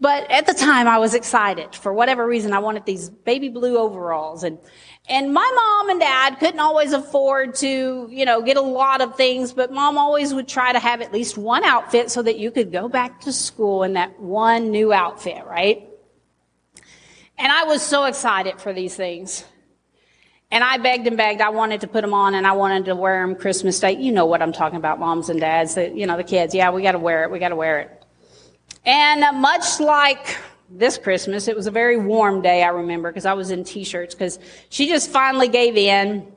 But 0.00 0.30
at 0.30 0.46
the 0.46 0.54
time, 0.54 0.86
I 0.86 0.98
was 0.98 1.14
excited. 1.14 1.74
For 1.74 1.92
whatever 1.92 2.26
reason, 2.26 2.52
I 2.52 2.60
wanted 2.60 2.84
these 2.84 3.10
baby 3.10 3.48
blue 3.48 3.78
overalls. 3.78 4.44
And, 4.44 4.58
and 5.08 5.32
my 5.32 5.52
mom 5.54 5.90
and 5.90 6.00
dad 6.00 6.36
couldn't 6.40 6.60
always 6.60 6.92
afford 6.92 7.56
to, 7.56 8.08
you 8.10 8.24
know, 8.24 8.42
get 8.42 8.56
a 8.56 8.62
lot 8.62 9.00
of 9.00 9.16
things, 9.16 9.52
but 9.52 9.72
mom 9.72 9.98
always 9.98 10.34
would 10.34 10.48
try 10.48 10.72
to 10.72 10.78
have 10.78 11.00
at 11.00 11.12
least 11.12 11.36
one 11.36 11.64
outfit 11.64 12.10
so 12.10 12.22
that 12.22 12.38
you 12.38 12.50
could 12.50 12.72
go 12.72 12.88
back 12.88 13.20
to 13.22 13.32
school 13.32 13.82
in 13.82 13.92
that 13.92 14.18
one 14.20 14.70
new 14.70 14.92
outfit, 14.92 15.44
right? 15.46 15.88
And 17.42 17.50
I 17.50 17.64
was 17.64 17.82
so 17.82 18.04
excited 18.04 18.60
for 18.60 18.72
these 18.72 18.94
things. 18.94 19.44
And 20.52 20.62
I 20.62 20.78
begged 20.78 21.08
and 21.08 21.16
begged. 21.16 21.40
I 21.40 21.48
wanted 21.48 21.80
to 21.80 21.88
put 21.88 22.02
them 22.02 22.14
on 22.14 22.36
and 22.36 22.46
I 22.46 22.52
wanted 22.52 22.84
to 22.84 22.94
wear 22.94 23.26
them 23.26 23.34
Christmas 23.34 23.80
Day. 23.80 23.96
You 24.00 24.12
know 24.12 24.26
what 24.26 24.40
I'm 24.40 24.52
talking 24.52 24.76
about, 24.76 25.00
moms 25.00 25.28
and 25.28 25.40
dads. 25.40 25.76
You 25.76 26.06
know, 26.06 26.16
the 26.16 26.22
kids. 26.22 26.54
Yeah, 26.54 26.70
we 26.70 26.82
got 26.82 26.92
to 26.92 27.00
wear 27.00 27.24
it. 27.24 27.32
We 27.32 27.40
got 27.40 27.48
to 27.48 27.56
wear 27.56 27.80
it. 27.80 28.04
And 28.86 29.24
uh, 29.24 29.32
much 29.32 29.80
like 29.80 30.38
this 30.70 30.98
Christmas, 30.98 31.48
it 31.48 31.56
was 31.56 31.66
a 31.66 31.72
very 31.72 31.96
warm 31.96 32.42
day, 32.42 32.62
I 32.62 32.68
remember, 32.68 33.10
because 33.10 33.26
I 33.26 33.32
was 33.32 33.50
in 33.50 33.64
t-shirts, 33.64 34.14
because 34.14 34.38
she 34.68 34.86
just 34.86 35.10
finally 35.10 35.48
gave 35.48 35.76
in. 35.76 36.32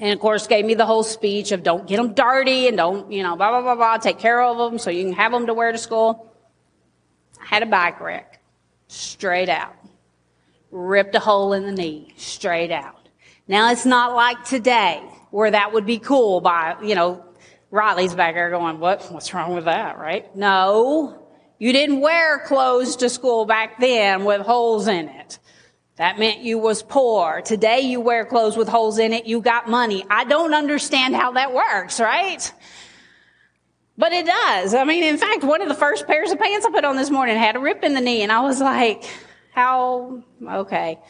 And 0.00 0.12
of 0.12 0.18
course, 0.18 0.48
gave 0.48 0.64
me 0.64 0.74
the 0.74 0.86
whole 0.86 1.04
speech 1.04 1.52
of 1.52 1.62
don't 1.62 1.86
get 1.86 1.98
them 1.98 2.14
dirty 2.14 2.66
and 2.66 2.76
don't, 2.76 3.12
you 3.12 3.22
know, 3.22 3.36
blah, 3.36 3.50
blah, 3.50 3.62
blah, 3.62 3.76
blah, 3.76 3.98
take 3.98 4.18
care 4.18 4.42
of 4.42 4.58
them 4.58 4.80
so 4.80 4.90
you 4.90 5.04
can 5.04 5.12
have 5.12 5.30
them 5.30 5.46
to 5.46 5.54
wear 5.54 5.70
to 5.70 5.78
school. 5.78 6.34
I 7.40 7.46
had 7.46 7.62
a 7.62 7.66
bike 7.66 8.00
wreck. 8.00 8.40
Straight 8.88 9.48
out 9.48 9.76
ripped 10.70 11.14
a 11.14 11.20
hole 11.20 11.52
in 11.52 11.64
the 11.64 11.72
knee 11.72 12.12
straight 12.16 12.70
out. 12.70 13.08
Now 13.46 13.70
it's 13.70 13.86
not 13.86 14.14
like 14.14 14.44
today 14.44 15.02
where 15.30 15.50
that 15.50 15.72
would 15.72 15.86
be 15.86 15.98
cool 15.98 16.40
by, 16.40 16.76
you 16.82 16.94
know, 16.94 17.24
Riley's 17.70 18.14
back 18.14 18.34
there 18.34 18.50
going, 18.50 18.78
what, 18.78 19.04
what's 19.12 19.32
wrong 19.34 19.54
with 19.54 19.66
that, 19.66 19.98
right? 19.98 20.34
No, 20.34 21.26
you 21.58 21.72
didn't 21.72 22.00
wear 22.00 22.40
clothes 22.40 22.96
to 22.96 23.08
school 23.08 23.44
back 23.44 23.78
then 23.78 24.24
with 24.24 24.40
holes 24.42 24.88
in 24.88 25.08
it. 25.08 25.38
That 25.96 26.18
meant 26.18 26.40
you 26.40 26.58
was 26.58 26.82
poor. 26.82 27.42
Today 27.42 27.80
you 27.80 28.00
wear 28.00 28.24
clothes 28.24 28.56
with 28.56 28.68
holes 28.68 28.98
in 28.98 29.12
it. 29.12 29.26
You 29.26 29.40
got 29.40 29.68
money. 29.68 30.04
I 30.08 30.24
don't 30.24 30.54
understand 30.54 31.16
how 31.16 31.32
that 31.32 31.52
works, 31.52 31.98
right? 31.98 32.52
But 33.98 34.12
it 34.12 34.24
does. 34.24 34.74
I 34.74 34.84
mean, 34.84 35.02
in 35.02 35.18
fact, 35.18 35.42
one 35.42 35.60
of 35.60 35.68
the 35.68 35.74
first 35.74 36.06
pairs 36.06 36.30
of 36.30 36.38
pants 36.38 36.64
I 36.64 36.70
put 36.70 36.84
on 36.84 36.96
this 36.96 37.10
morning 37.10 37.36
had 37.36 37.56
a 37.56 37.58
rip 37.58 37.82
in 37.82 37.94
the 37.94 38.00
knee 38.00 38.22
and 38.22 38.30
I 38.30 38.40
was 38.42 38.60
like, 38.60 39.02
how, 39.58 40.22
okay. 40.46 41.00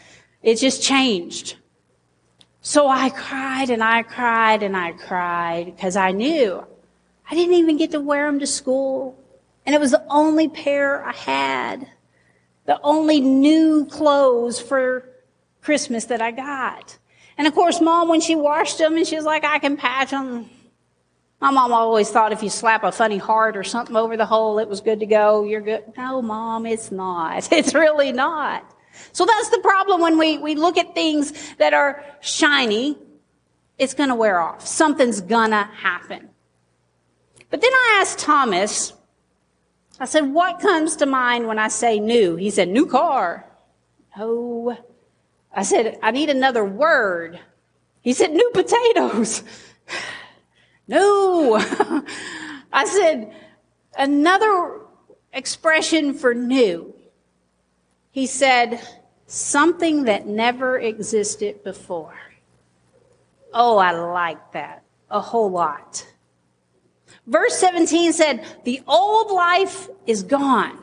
It 0.42 0.54
just 0.56 0.82
changed. 0.82 1.56
So 2.62 2.88
I 2.88 3.10
cried 3.10 3.68
and 3.68 3.84
I 3.84 4.02
cried 4.02 4.62
and 4.62 4.74
I 4.74 4.92
cried 4.92 5.66
because 5.66 5.96
I 5.96 6.12
knew 6.12 6.64
I 7.30 7.34
didn't 7.34 7.56
even 7.56 7.76
get 7.76 7.90
to 7.90 8.00
wear 8.00 8.24
them 8.24 8.38
to 8.38 8.46
school. 8.46 9.18
And 9.66 9.74
it 9.74 9.80
was 9.80 9.90
the 9.90 10.02
only 10.08 10.48
pair 10.48 11.04
I 11.04 11.12
had. 11.12 11.88
The 12.64 12.80
only 12.82 13.20
new 13.20 13.84
clothes 13.84 14.58
for 14.58 15.04
Christmas 15.60 16.06
that 16.06 16.22
I 16.22 16.30
got. 16.30 16.96
And 17.36 17.46
of 17.46 17.54
course, 17.54 17.82
mom, 17.82 18.08
when 18.08 18.22
she 18.22 18.34
washed 18.34 18.78
them 18.78 18.96
and 18.96 19.06
she 19.06 19.16
was 19.16 19.26
like, 19.26 19.44
I 19.44 19.58
can 19.58 19.76
patch 19.76 20.10
them. 20.10 20.48
My 21.40 21.52
mom 21.52 21.73
always 21.73 22.11
thought 22.11 22.33
if 22.33 22.42
you 22.42 22.50
slap 22.50 22.83
a 22.83 22.90
funny 22.90 23.18
heart 23.18 23.57
or 23.57 23.62
something 23.62 23.95
over 23.95 24.16
the 24.16 24.26
hole, 24.26 24.59
it 24.59 24.68
was 24.68 24.80
good 24.80 25.00
to 25.00 25.07
go. 25.07 25.45
You're 25.45 25.61
good. 25.61 25.85
No, 25.97 26.21
mom, 26.21 26.66
it's 26.66 26.90
not. 26.90 27.49
It's 27.52 27.75
really 27.75 28.12
not. 28.12 28.68
So 29.12 29.25
that's 29.25 29.49
the 29.50 29.61
problem 29.61 30.00
when 30.00 30.18
we, 30.18 30.38
we 30.38 30.57
look 30.57 30.76
at 30.76 30.95
things 30.95 31.54
that 31.57 31.73
are 31.75 32.04
shiny. 32.21 32.99
It's 33.78 33.95
going 33.95 34.09
to 34.09 34.16
wear 34.16 34.40
off. 34.40 34.66
Something's 34.66 35.21
going 35.21 35.50
to 35.50 35.62
happen. 35.62 36.28
But 37.50 37.61
then 37.61 37.73
I 37.73 37.99
asked 38.00 38.18
Thomas, 38.18 38.92
I 40.00 40.07
said, 40.07 40.33
what 40.33 40.61
comes 40.61 40.97
to 40.97 41.07
mind 41.07 41.47
when 41.47 41.61
I 41.61 41.68
say 41.68 42.00
new? 42.00 42.35
He 42.35 42.50
said, 42.50 42.68
new 42.68 42.87
car. 42.87 43.47
No. 44.16 44.76
I 45.54 45.62
said, 45.62 45.99
I 46.02 46.11
need 46.11 46.30
another 46.30 46.64
word. 46.64 47.38
He 48.02 48.12
said, 48.12 48.33
new 48.33 48.50
potatoes. 48.52 49.45
No. 50.88 51.57
I 52.73 52.85
said, 52.87 53.33
another 53.97 54.80
expression 55.33 56.14
for 56.14 56.35
new. 56.35 56.95
He 58.11 58.26
said, 58.26 58.80
something 59.26 60.04
that 60.04 60.26
never 60.26 60.78
existed 60.78 61.62
before. 61.62 62.18
Oh, 63.52 63.78
I 63.78 63.92
like 63.92 64.52
that 64.52 64.83
a 65.11 65.21
whole 65.21 65.50
lot. 65.50 66.07
Verse 67.26 67.54
17 67.59 68.12
said, 68.12 68.45
the 68.64 68.83
old 68.87 69.30
life 69.30 69.88
is 70.07 70.23
gone 70.23 70.78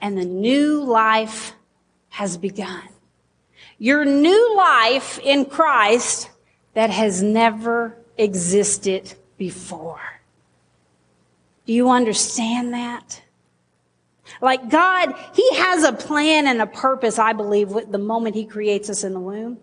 and 0.00 0.18
the 0.18 0.24
new 0.24 0.82
life 0.84 1.54
has 2.08 2.36
begun. 2.36 2.82
Your 3.78 4.04
new 4.04 4.56
life 4.56 5.18
in 5.18 5.44
Christ 5.44 6.30
that 6.74 6.90
has 6.90 7.22
never 7.22 7.96
existed 8.18 9.14
before. 9.38 10.00
Do 11.66 11.72
you 11.72 11.90
understand 11.90 12.74
that? 12.74 13.22
Like 14.40 14.70
God, 14.70 15.14
He 15.34 15.56
has 15.56 15.84
a 15.84 15.92
plan 15.92 16.46
and 16.46 16.60
a 16.60 16.66
purpose, 16.66 17.18
I 17.18 17.32
believe, 17.32 17.70
with 17.70 17.90
the 17.90 17.98
moment 17.98 18.34
He 18.34 18.44
creates 18.44 18.90
us 18.90 19.04
in 19.04 19.12
the 19.12 19.20
womb. 19.20 19.58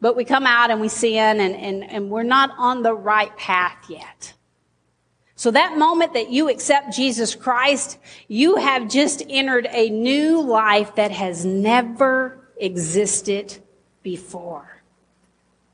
But 0.00 0.16
we 0.16 0.24
come 0.24 0.46
out 0.46 0.70
and 0.70 0.80
we 0.80 0.88
sin 0.88 1.40
and, 1.40 1.54
and, 1.54 1.82
and 1.90 2.10
we're 2.10 2.24
not 2.24 2.50
on 2.58 2.82
the 2.82 2.94
right 2.94 3.34
path 3.36 3.86
yet. 3.88 4.34
So 5.36 5.50
that 5.50 5.76
moment 5.76 6.14
that 6.14 6.30
you 6.30 6.48
accept 6.48 6.94
Jesus 6.94 7.34
Christ, 7.34 7.98
you 8.28 8.56
have 8.56 8.88
just 8.88 9.22
entered 9.28 9.66
a 9.70 9.90
new 9.90 10.40
life 10.40 10.94
that 10.96 11.10
has 11.10 11.44
never 11.44 12.48
existed 12.56 13.56
before. 14.02 14.82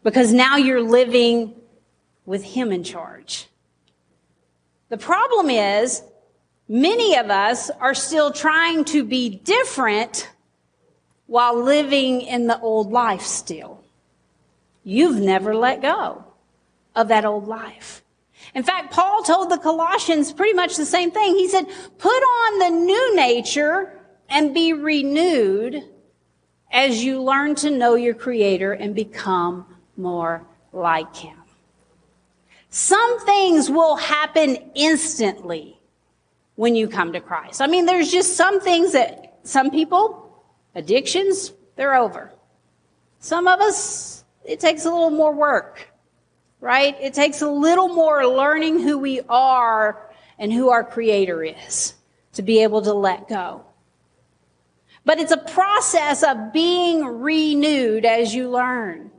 Because 0.02 0.32
now 0.32 0.56
you're 0.56 0.82
living 0.82 1.54
with 2.26 2.44
Him 2.44 2.72
in 2.72 2.84
charge. 2.84 3.48
The 4.88 4.98
problem 4.98 5.50
is, 5.50 6.02
many 6.68 7.16
of 7.16 7.30
us 7.30 7.70
are 7.70 7.94
still 7.94 8.32
trying 8.32 8.84
to 8.86 9.04
be 9.04 9.28
different 9.28 10.30
while 11.26 11.62
living 11.62 12.22
in 12.22 12.48
the 12.48 12.60
old 12.60 12.90
life 12.90 13.22
still. 13.22 13.84
You've 14.82 15.20
never 15.20 15.54
let 15.54 15.80
go 15.80 16.24
of 16.96 17.08
that 17.08 17.24
old 17.24 17.46
life. 17.46 18.02
In 18.54 18.64
fact, 18.64 18.92
Paul 18.92 19.22
told 19.22 19.50
the 19.50 19.58
Colossians 19.58 20.32
pretty 20.32 20.54
much 20.54 20.76
the 20.76 20.86
same 20.86 21.12
thing. 21.12 21.36
He 21.36 21.48
said, 21.48 21.66
put 21.98 22.08
on 22.08 22.58
the 22.58 22.70
new 22.70 23.14
nature 23.14 24.00
and 24.28 24.54
be 24.54 24.72
renewed 24.72 25.84
as 26.72 27.04
you 27.04 27.22
learn 27.22 27.54
to 27.56 27.70
know 27.70 27.94
your 27.94 28.14
creator 28.14 28.72
and 28.72 28.94
become 28.94 29.66
more 29.96 30.46
like 30.72 31.14
him. 31.14 31.39
Some 32.70 33.20
things 33.26 33.68
will 33.68 33.96
happen 33.96 34.56
instantly 34.74 35.80
when 36.54 36.76
you 36.76 36.88
come 36.88 37.12
to 37.12 37.20
Christ. 37.20 37.60
I 37.60 37.66
mean, 37.66 37.84
there's 37.84 38.10
just 38.10 38.36
some 38.36 38.60
things 38.60 38.92
that 38.92 39.40
some 39.42 39.70
people, 39.70 40.44
addictions, 40.74 41.52
they're 41.74 41.96
over. 41.96 42.32
Some 43.18 43.48
of 43.48 43.60
us, 43.60 44.24
it 44.44 44.60
takes 44.60 44.84
a 44.84 44.90
little 44.90 45.10
more 45.10 45.34
work, 45.34 45.88
right? 46.60 46.96
It 47.00 47.12
takes 47.12 47.42
a 47.42 47.50
little 47.50 47.88
more 47.88 48.26
learning 48.26 48.80
who 48.80 48.98
we 48.98 49.20
are 49.28 50.10
and 50.38 50.52
who 50.52 50.70
our 50.70 50.84
creator 50.84 51.42
is 51.42 51.94
to 52.34 52.42
be 52.42 52.62
able 52.62 52.82
to 52.82 52.94
let 52.94 53.28
go. 53.28 53.64
But 55.04 55.18
it's 55.18 55.32
a 55.32 55.38
process 55.38 56.22
of 56.22 56.52
being 56.52 57.04
renewed 57.04 58.04
as 58.04 58.34
you 58.34 58.48
learn. 58.48 59.10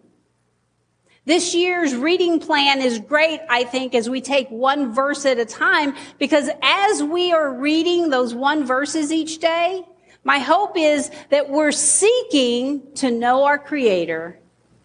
This 1.31 1.55
year's 1.55 1.95
reading 1.95 2.41
plan 2.41 2.81
is 2.81 2.99
great, 2.99 3.39
I 3.49 3.63
think, 3.63 3.95
as 3.95 4.09
we 4.09 4.19
take 4.19 4.49
one 4.49 4.93
verse 4.93 5.25
at 5.25 5.39
a 5.39 5.45
time, 5.45 5.95
because 6.19 6.49
as 6.61 7.01
we 7.03 7.31
are 7.31 7.53
reading 7.53 8.09
those 8.09 8.35
one 8.35 8.65
verses 8.65 9.13
each 9.13 9.37
day, 9.37 9.81
my 10.25 10.39
hope 10.39 10.73
is 10.75 11.09
that 11.29 11.49
we're 11.49 11.71
seeking 11.71 12.81
to 12.95 13.09
know 13.09 13.45
our 13.45 13.57
Creator 13.57 14.39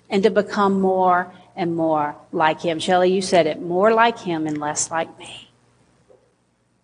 and 0.09 0.23
to 0.23 0.31
become 0.31 0.81
more 0.81 1.35
and 1.57 1.75
more 1.75 2.15
like 2.31 2.61
Him. 2.61 2.79
Shelley, 2.79 3.13
you 3.13 3.23
said 3.23 3.49
it, 3.49 3.61
more 3.61 3.93
like 3.93 4.17
Him 4.17 4.47
and 4.47 4.59
less 4.59 4.89
like 4.89 5.19
me. 5.19 5.51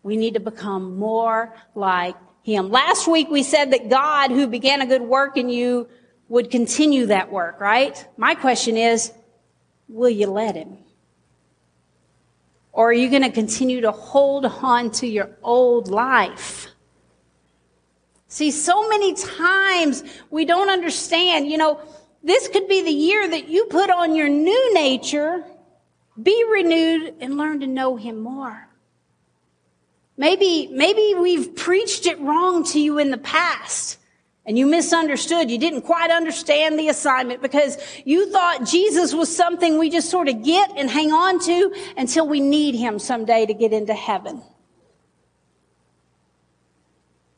We 0.03 0.17
need 0.17 0.35
to 0.35 0.41
become 0.41 0.99
more 0.99 1.55
like 1.77 2.17
Him. 2.43 2.73
Last 2.73 3.07
week 3.07 3.31
we 3.31 3.45
said 3.45 3.71
that 3.71 3.89
God, 3.89 4.33
who 4.33 4.49
began 4.49 4.83
a 4.83 4.87
good 4.87 5.03
work 5.03 5.37
in 5.37 5.49
you, 5.49 5.89
would 6.29 6.51
continue 6.51 7.07
that 7.07 7.31
work, 7.31 7.61
right? 7.61 8.05
My 8.17 8.35
question 8.35 8.77
is, 8.77 9.13
will 9.93 10.11
you 10.11 10.27
let 10.27 10.57
him? 10.57 10.79
Or 12.73 12.89
are 12.89 12.95
you 12.95 13.11
going 13.11 13.23
to 13.23 13.31
continue 13.31 13.83
to 13.83 13.93
hold 13.93 14.47
on 14.47 14.91
to 14.93 15.07
your 15.07 15.31
old 15.43 15.89
life? 15.89 16.69
See, 18.29 18.51
so 18.51 18.89
many 18.89 19.15
times 19.15 20.03
we 20.31 20.47
don't 20.47 20.71
understand, 20.71 21.49
you 21.49 21.59
know, 21.59 21.81
this 22.25 22.49
could 22.49 22.67
be 22.67 22.83
the 22.83 22.91
year 22.91 23.29
that 23.29 23.49
you 23.49 23.67
put 23.67 23.91
on 23.91 24.15
your 24.15 24.29
new 24.29 24.75
nature, 24.75 25.45
be 26.23 26.45
renewed, 26.51 27.15
and 27.21 27.37
learn 27.37 27.61
to 27.61 27.67
know 27.67 27.97
him 27.97 28.21
more. 28.21 28.69
Maybe, 30.17 30.69
maybe 30.73 31.15
we've 31.19 31.55
preached 31.55 32.07
it 32.07 32.19
wrong 32.21 32.65
to 32.67 32.81
you 32.81 32.99
in 32.99 33.11
the 33.11 33.19
past 33.19 33.99
and 34.45 34.59
you 34.59 34.67
misunderstood. 34.67 35.51
You 35.51 35.59
didn't 35.59 35.83
quite 35.83 36.11
understand 36.11 36.79
the 36.79 36.89
assignment 36.89 37.43
because 37.43 37.79
you 38.05 38.31
thought 38.31 38.65
Jesus 38.67 39.15
was 39.15 39.35
something 39.35 39.79
we 39.79 39.89
just 39.89 40.11
sort 40.11 40.29
of 40.29 40.43
get 40.43 40.71
and 40.77 40.91
hang 40.91 41.13
on 41.13 41.39
to 41.41 41.75
until 41.97 42.27
we 42.27 42.41
need 42.41 42.75
him 42.75 42.99
someday 42.99 43.47
to 43.47 43.55
get 43.55 43.73
into 43.73 43.95
heaven. 43.95 44.43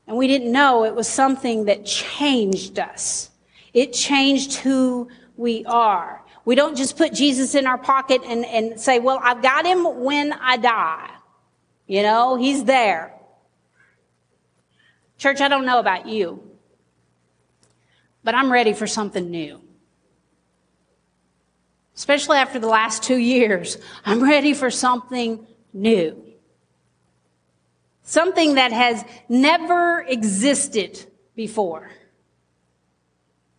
And 0.06 0.16
we 0.16 0.26
didn't 0.26 0.52
know 0.52 0.84
it 0.84 0.94
was 0.94 1.08
something 1.08 1.64
that 1.66 1.84
changed 1.84 2.78
us. 2.78 3.30
It 3.72 3.92
changed 3.92 4.54
who 4.56 5.08
we 5.36 5.64
are. 5.66 6.22
We 6.44 6.54
don't 6.54 6.76
just 6.76 6.96
put 6.96 7.14
Jesus 7.14 7.54
in 7.54 7.66
our 7.66 7.78
pocket 7.78 8.20
and, 8.26 8.44
and 8.44 8.78
say, 8.78 8.98
well, 8.98 9.18
I've 9.22 9.42
got 9.42 9.64
him 9.64 10.02
when 10.02 10.32
I 10.32 10.58
die. 10.58 11.10
You 11.86 12.02
know, 12.02 12.36
he's 12.36 12.64
there. 12.64 13.14
Church, 15.16 15.40
I 15.40 15.48
don't 15.48 15.64
know 15.64 15.78
about 15.78 16.06
you, 16.06 16.42
but 18.24 18.34
I'm 18.34 18.50
ready 18.50 18.72
for 18.72 18.87
something 18.87 19.30
new. 19.30 19.60
Especially 21.94 22.38
after 22.38 22.58
the 22.58 22.66
last 22.66 23.02
two 23.02 23.18
years, 23.18 23.78
I'm 24.04 24.22
ready 24.22 24.54
for 24.54 24.70
something 24.70 25.46
new. 25.72 26.20
Something 28.02 28.56
that 28.56 28.72
has 28.72 29.04
never 29.28 30.00
existed 30.00 31.06
before. 31.37 31.90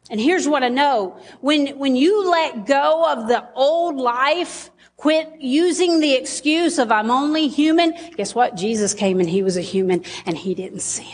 And 0.09 0.19
here's 0.19 0.47
what 0.47 0.63
I 0.63 0.69
know. 0.69 1.19
When, 1.41 1.79
when 1.79 1.95
you 1.95 2.29
let 2.29 2.65
go 2.65 3.05
of 3.11 3.27
the 3.27 3.47
old 3.53 3.95
life, 3.95 4.69
quit 4.97 5.39
using 5.39 5.99
the 5.99 6.13
excuse 6.13 6.77
of 6.77 6.91
I'm 6.91 7.09
only 7.09 7.47
human, 7.47 7.93
guess 8.15 8.35
what? 8.35 8.55
Jesus 8.55 8.93
came 8.93 9.19
and 9.19 9.29
he 9.29 9.41
was 9.41 9.57
a 9.57 9.61
human 9.61 10.03
and 10.25 10.37
he 10.37 10.53
didn't 10.53 10.81
sin. 10.81 11.05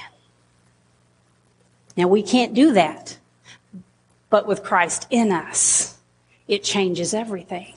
Now 1.96 2.08
we 2.08 2.24
can't 2.24 2.54
do 2.54 2.74
that. 2.74 3.18
But 4.32 4.48
with 4.48 4.64
Christ 4.64 5.06
in 5.12 5.32
us, 5.32 5.98
it 6.48 6.64
changes 6.64 7.14
everything. 7.14 7.76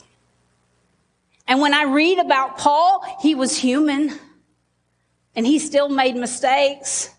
And 1.47 1.61
when 1.61 1.75
I 1.75 1.83
read 1.83 2.19
about 2.19 2.57
Paul, 2.57 3.05
he 3.21 3.35
was 3.35 3.59
human 3.59 4.19
and 5.37 5.47
he 5.47 5.59
still 5.59 5.89
made 5.91 6.17
mistakes. 6.17 7.11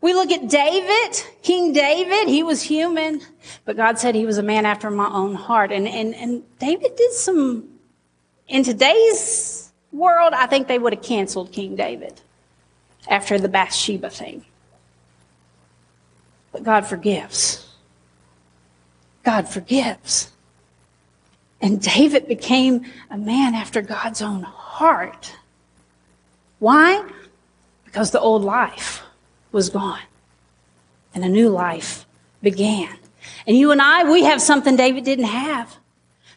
We 0.00 0.14
look 0.14 0.30
at 0.30 0.48
David, 0.48 1.22
King 1.42 1.72
David, 1.72 2.28
he 2.28 2.42
was 2.42 2.62
human, 2.62 3.20
but 3.64 3.76
God 3.76 3.98
said 3.98 4.14
he 4.14 4.26
was 4.26 4.38
a 4.38 4.42
man 4.42 4.64
after 4.64 4.90
my 4.90 5.08
own 5.08 5.34
heart. 5.34 5.70
And, 5.70 5.86
and, 5.86 6.14
and 6.14 6.42
David 6.58 6.96
did 6.96 7.12
some, 7.12 7.68
in 8.48 8.64
today's 8.64 9.70
world, 9.92 10.32
I 10.32 10.46
think 10.46 10.66
they 10.66 10.78
would 10.78 10.94
have 10.94 11.02
canceled 11.02 11.52
King 11.52 11.76
David 11.76 12.20
after 13.08 13.38
the 13.38 13.48
Bathsheba 13.48 14.08
thing. 14.08 14.44
But 16.52 16.62
God 16.62 16.86
forgives. 16.86 17.65
God 19.26 19.48
forgives. 19.48 20.30
And 21.60 21.82
David 21.82 22.28
became 22.28 22.86
a 23.10 23.18
man 23.18 23.56
after 23.56 23.82
God's 23.82 24.22
own 24.22 24.44
heart. 24.44 25.34
Why? 26.60 27.04
Because 27.84 28.12
the 28.12 28.20
old 28.20 28.44
life 28.44 29.02
was 29.50 29.68
gone 29.68 30.06
and 31.12 31.24
a 31.24 31.28
new 31.28 31.48
life 31.48 32.06
began. 32.40 32.96
And 33.48 33.56
you 33.56 33.72
and 33.72 33.82
I, 33.82 34.08
we 34.08 34.22
have 34.22 34.40
something 34.40 34.76
David 34.76 35.02
didn't 35.02 35.24
have 35.24 35.76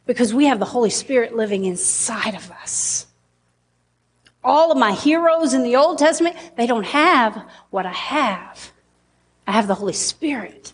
because 0.08 0.34
we 0.34 0.46
have 0.46 0.58
the 0.58 0.66
Holy 0.66 0.90
Spirit 0.90 1.36
living 1.36 1.66
inside 1.66 2.34
of 2.34 2.50
us. 2.50 3.06
All 4.44 4.72
of 4.72 4.80
my 4.80 4.94
heroes 4.94 5.54
in 5.54 5.62
the 5.62 5.76
Old 5.76 6.00
Testament, 6.00 6.36
they 6.58 6.66
don't 6.66 6.86
have 6.86 7.46
what 7.70 7.86
I 7.86 7.94
have. 7.94 8.72
I 9.46 9.52
have 9.52 9.68
the 9.68 9.76
Holy 9.76 9.94
Spirit 9.94 10.74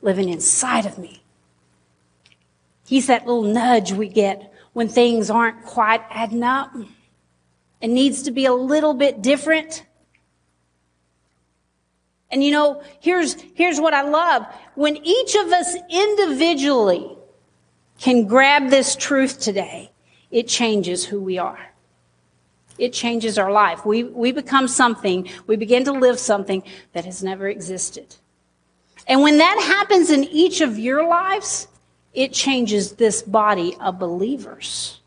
living 0.00 0.30
inside 0.30 0.86
of 0.86 0.96
me. 0.96 1.19
He's 2.90 3.06
that 3.06 3.24
little 3.24 3.44
nudge 3.44 3.92
we 3.92 4.08
get 4.08 4.52
when 4.72 4.88
things 4.88 5.30
aren't 5.30 5.62
quite 5.62 6.02
adding 6.10 6.42
up. 6.42 6.74
It 7.80 7.86
needs 7.86 8.22
to 8.22 8.32
be 8.32 8.46
a 8.46 8.52
little 8.52 8.94
bit 8.94 9.22
different. 9.22 9.86
And 12.32 12.42
you 12.42 12.50
know, 12.50 12.82
here's, 12.98 13.40
here's 13.54 13.80
what 13.80 13.94
I 13.94 14.02
love. 14.02 14.44
When 14.74 14.96
each 15.06 15.36
of 15.36 15.52
us 15.52 15.76
individually 15.88 17.16
can 18.00 18.26
grab 18.26 18.70
this 18.70 18.96
truth 18.96 19.38
today, 19.38 19.92
it 20.32 20.48
changes 20.48 21.04
who 21.04 21.20
we 21.20 21.38
are. 21.38 21.60
It 22.76 22.92
changes 22.92 23.38
our 23.38 23.52
life. 23.52 23.86
We, 23.86 24.02
we 24.02 24.32
become 24.32 24.66
something, 24.66 25.30
we 25.46 25.54
begin 25.54 25.84
to 25.84 25.92
live 25.92 26.18
something 26.18 26.64
that 26.92 27.04
has 27.04 27.22
never 27.22 27.46
existed. 27.46 28.16
And 29.06 29.22
when 29.22 29.38
that 29.38 29.62
happens 29.64 30.10
in 30.10 30.24
each 30.24 30.60
of 30.60 30.76
your 30.76 31.06
lives, 31.06 31.68
it 32.14 32.32
changes 32.32 32.92
this 32.92 33.22
body 33.22 33.76
of 33.80 33.98
believers. 33.98 35.00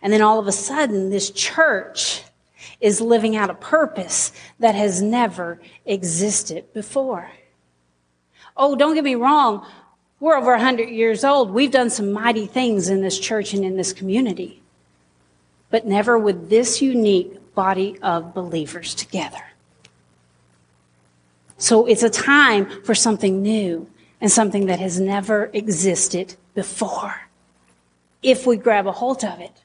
And 0.00 0.12
then 0.12 0.22
all 0.22 0.38
of 0.38 0.48
a 0.48 0.52
sudden, 0.52 1.10
this 1.10 1.30
church 1.30 2.22
is 2.80 3.00
living 3.00 3.36
out 3.36 3.50
a 3.50 3.54
purpose 3.54 4.32
that 4.58 4.74
has 4.74 5.00
never 5.00 5.60
existed 5.86 6.64
before. 6.74 7.30
Oh, 8.56 8.74
don't 8.74 8.94
get 8.94 9.04
me 9.04 9.14
wrong. 9.14 9.64
We're 10.18 10.36
over 10.36 10.52
100 10.52 10.88
years 10.88 11.24
old. 11.24 11.50
We've 11.50 11.70
done 11.70 11.90
some 11.90 12.12
mighty 12.12 12.46
things 12.46 12.88
in 12.88 13.00
this 13.00 13.18
church 13.18 13.54
and 13.54 13.64
in 13.64 13.76
this 13.76 13.92
community, 13.92 14.62
but 15.70 15.86
never 15.86 16.18
with 16.18 16.50
this 16.50 16.82
unique 16.82 17.54
body 17.54 17.98
of 18.02 18.34
believers 18.34 18.94
together. 18.94 19.42
So 21.58 21.86
it's 21.86 22.02
a 22.02 22.10
time 22.10 22.82
for 22.82 22.94
something 22.94 23.40
new 23.40 23.88
and 24.22 24.30
something 24.30 24.66
that 24.66 24.78
has 24.78 25.00
never 25.00 25.50
existed 25.52 26.36
before 26.54 27.22
if 28.22 28.46
we 28.46 28.56
grab 28.56 28.86
a 28.86 28.92
hold 28.92 29.24
of 29.24 29.40
it. 29.40 29.64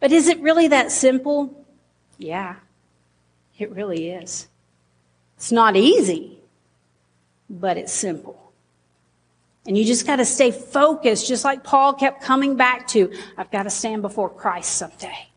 But 0.00 0.10
is 0.10 0.26
it 0.26 0.40
really 0.40 0.68
that 0.68 0.90
simple? 0.90 1.66
Yeah, 2.16 2.56
it 3.58 3.70
really 3.70 4.08
is. 4.08 4.48
It's 5.36 5.52
not 5.52 5.76
easy, 5.76 6.38
but 7.50 7.76
it's 7.76 7.92
simple. 7.92 8.52
And 9.66 9.76
you 9.76 9.84
just 9.84 10.06
got 10.06 10.16
to 10.16 10.24
stay 10.24 10.50
focused, 10.50 11.28
just 11.28 11.44
like 11.44 11.62
Paul 11.62 11.92
kept 11.92 12.22
coming 12.22 12.56
back 12.56 12.88
to. 12.88 13.12
I've 13.36 13.50
got 13.50 13.64
to 13.64 13.70
stand 13.70 14.00
before 14.00 14.30
Christ 14.30 14.76
someday. 14.76 15.28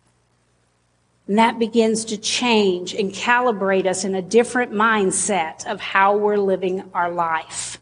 And 1.28 1.38
that 1.38 1.60
begins 1.60 2.06
to 2.06 2.18
change 2.18 2.94
and 2.94 3.12
calibrate 3.12 3.88
us 3.88 4.06
in 4.06 4.16
a 4.16 4.22
different 4.22 4.72
mindset 4.72 5.70
of 5.70 5.82
how 5.82 6.16
we're 6.16 6.38
living 6.38 6.90
our 6.94 7.12
life. 7.12 7.78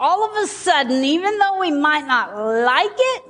All 0.00 0.24
of 0.24 0.42
a 0.42 0.46
sudden, 0.46 1.04
even 1.04 1.38
though 1.38 1.60
we 1.60 1.70
might 1.70 2.06
not 2.06 2.34
like 2.34 2.90
it, 2.96 3.22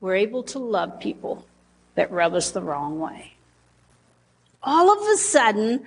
we're 0.00 0.16
able 0.16 0.42
to 0.42 0.58
love 0.58 0.98
people 0.98 1.46
that 1.94 2.10
rub 2.10 2.34
us 2.34 2.50
the 2.50 2.60
wrong 2.60 2.98
way. 2.98 3.34
All 4.60 4.90
of 4.90 5.08
a 5.14 5.16
sudden, 5.16 5.86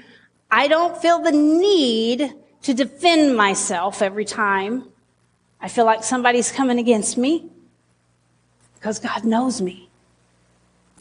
I 0.50 0.70
don't 0.70 0.98
feel 0.98 1.20
the 1.20 1.34
need 1.34 2.34
to 2.62 2.74
defend 2.74 3.36
myself 3.36 4.02
every 4.02 4.24
time 4.24 4.86
I 5.60 5.68
feel 5.68 5.86
like 5.86 6.04
somebody's 6.04 6.52
coming 6.52 6.80
against 6.80 7.18
me 7.18 7.50
because 8.76 9.00
God 9.00 9.26
knows 9.26 9.62
me. 9.62 9.90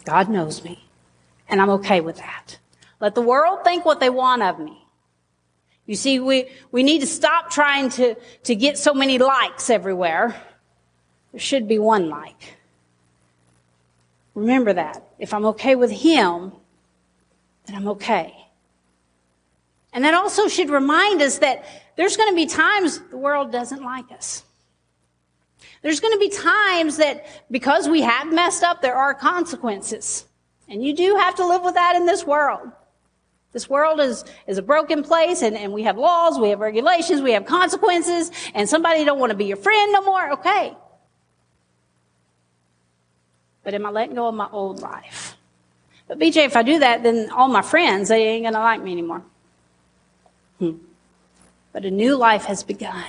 God 0.05 0.29
knows 0.29 0.65
me. 0.65 0.85
And 1.49 1.61
I'm 1.61 1.71
okay 1.71 2.01
with 2.01 2.17
that. 2.17 2.59
Let 3.01 3.15
the 3.15 3.23
world 3.23 3.61
think 3.65 3.85
what 3.85 4.01
they 4.01 4.11
want 4.11 4.43
of 4.43 4.59
me. 4.59 4.80
You 5.91 5.97
see, 5.97 6.21
we, 6.21 6.49
we 6.71 6.85
need 6.85 7.01
to 7.01 7.07
stop 7.09 7.51
trying 7.51 7.91
to, 7.91 8.15
to 8.45 8.55
get 8.55 8.79
so 8.79 8.95
many 8.95 9.19
likes 9.19 9.71
everywhere. 9.71 10.41
There 11.33 11.41
should 11.41 11.67
be 11.67 11.81
one 11.81 12.09
like. 12.09 12.59
Remember 14.37 14.73
that. 14.73 15.03
If 15.19 15.35
I'm 15.35 15.47
okay 15.47 15.75
with 15.75 15.91
Him, 15.91 16.53
then 17.67 17.75
I'm 17.75 17.89
okay. 17.89 18.33
And 19.93 20.05
that 20.05 20.15
also 20.15 20.47
should 20.47 20.71
remind 20.71 21.23
us 21.23 21.39
that 21.39 21.65
there's 21.97 22.17
going 22.17 22.31
to 22.31 22.37
be 22.37 22.47
times 22.47 23.01
the 23.11 23.19
world 23.19 23.51
doesn't 23.51 23.83
like 23.83 24.13
us. 24.13 24.45
There's 25.83 25.99
going 25.99 26.13
to 26.13 26.21
be 26.21 26.31
times 26.31 26.99
that 26.99 27.27
because 27.51 27.89
we 27.89 28.03
have 28.03 28.33
messed 28.33 28.63
up, 28.63 28.81
there 28.81 28.95
are 28.95 29.13
consequences. 29.13 30.25
And 30.69 30.85
you 30.85 30.95
do 30.95 31.17
have 31.17 31.35
to 31.35 31.45
live 31.49 31.65
with 31.65 31.75
that 31.75 31.97
in 31.97 32.07
this 32.07 32.25
world. 32.25 32.71
This 33.53 33.69
world 33.69 33.99
is, 33.99 34.25
is 34.47 34.59
a 34.59 34.63
broken 34.63 35.03
place 35.03 35.43
and, 35.43 35.57
and 35.57 35.73
we 35.73 35.83
have 35.83 35.99
laws, 35.99 36.39
we 36.39 36.51
have 36.51 36.61
regulations, 36.61 37.21
we 37.21 37.33
have 37.33 37.45
consequences, 37.47 38.31
and 38.55 38.69
somebody 38.69 39.05
don't 39.05 39.19
want 39.19 39.31
to 39.31 39.37
be 39.37 39.47
your 39.47 39.57
friend 39.57 39.93
no 39.93 40.03
more. 40.03 40.33
Okay. 40.35 40.77
But 43.65 43.75
am 43.75 43.87
I 43.87 43.91
letting 43.91 44.15
go 44.15 44.29
of 44.29 44.35
my 44.35 44.49
old 44.53 44.81
life? 44.81 45.37
But 46.07 46.19
BJ, 46.19 46.45
if 46.45 46.57
I 46.57 46.63
do 46.63 46.79
that, 46.79 47.03
then 47.03 47.31
all 47.31 47.49
my 47.49 47.63
friends, 47.63 48.09
they 48.09 48.27
ain't 48.27 48.45
going 48.45 48.55
to 48.55 48.61
like 48.61 48.83
me 48.83 48.93
anymore. 48.93 49.23
Hmm. 50.59 50.73
But 51.73 51.85
a 51.85 51.91
new 51.91 52.17
life 52.17 52.45
has 52.47 52.63
begun. 52.63 53.05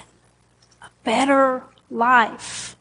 A 0.81 0.89
better 1.03 1.63
life. 1.89 2.75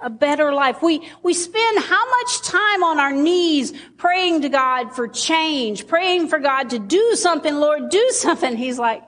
A 0.00 0.10
better 0.10 0.52
life. 0.52 0.80
We, 0.80 1.08
we 1.22 1.34
spend 1.34 1.78
how 1.80 2.08
much 2.10 2.42
time 2.42 2.84
on 2.84 3.00
our 3.00 3.12
knees 3.12 3.72
praying 3.96 4.42
to 4.42 4.48
God 4.48 4.94
for 4.94 5.08
change, 5.08 5.88
praying 5.88 6.28
for 6.28 6.38
God 6.38 6.70
to 6.70 6.78
do 6.78 7.16
something, 7.16 7.54
Lord, 7.54 7.90
do 7.90 8.10
something. 8.10 8.56
He's 8.56 8.78
like, 8.78 9.02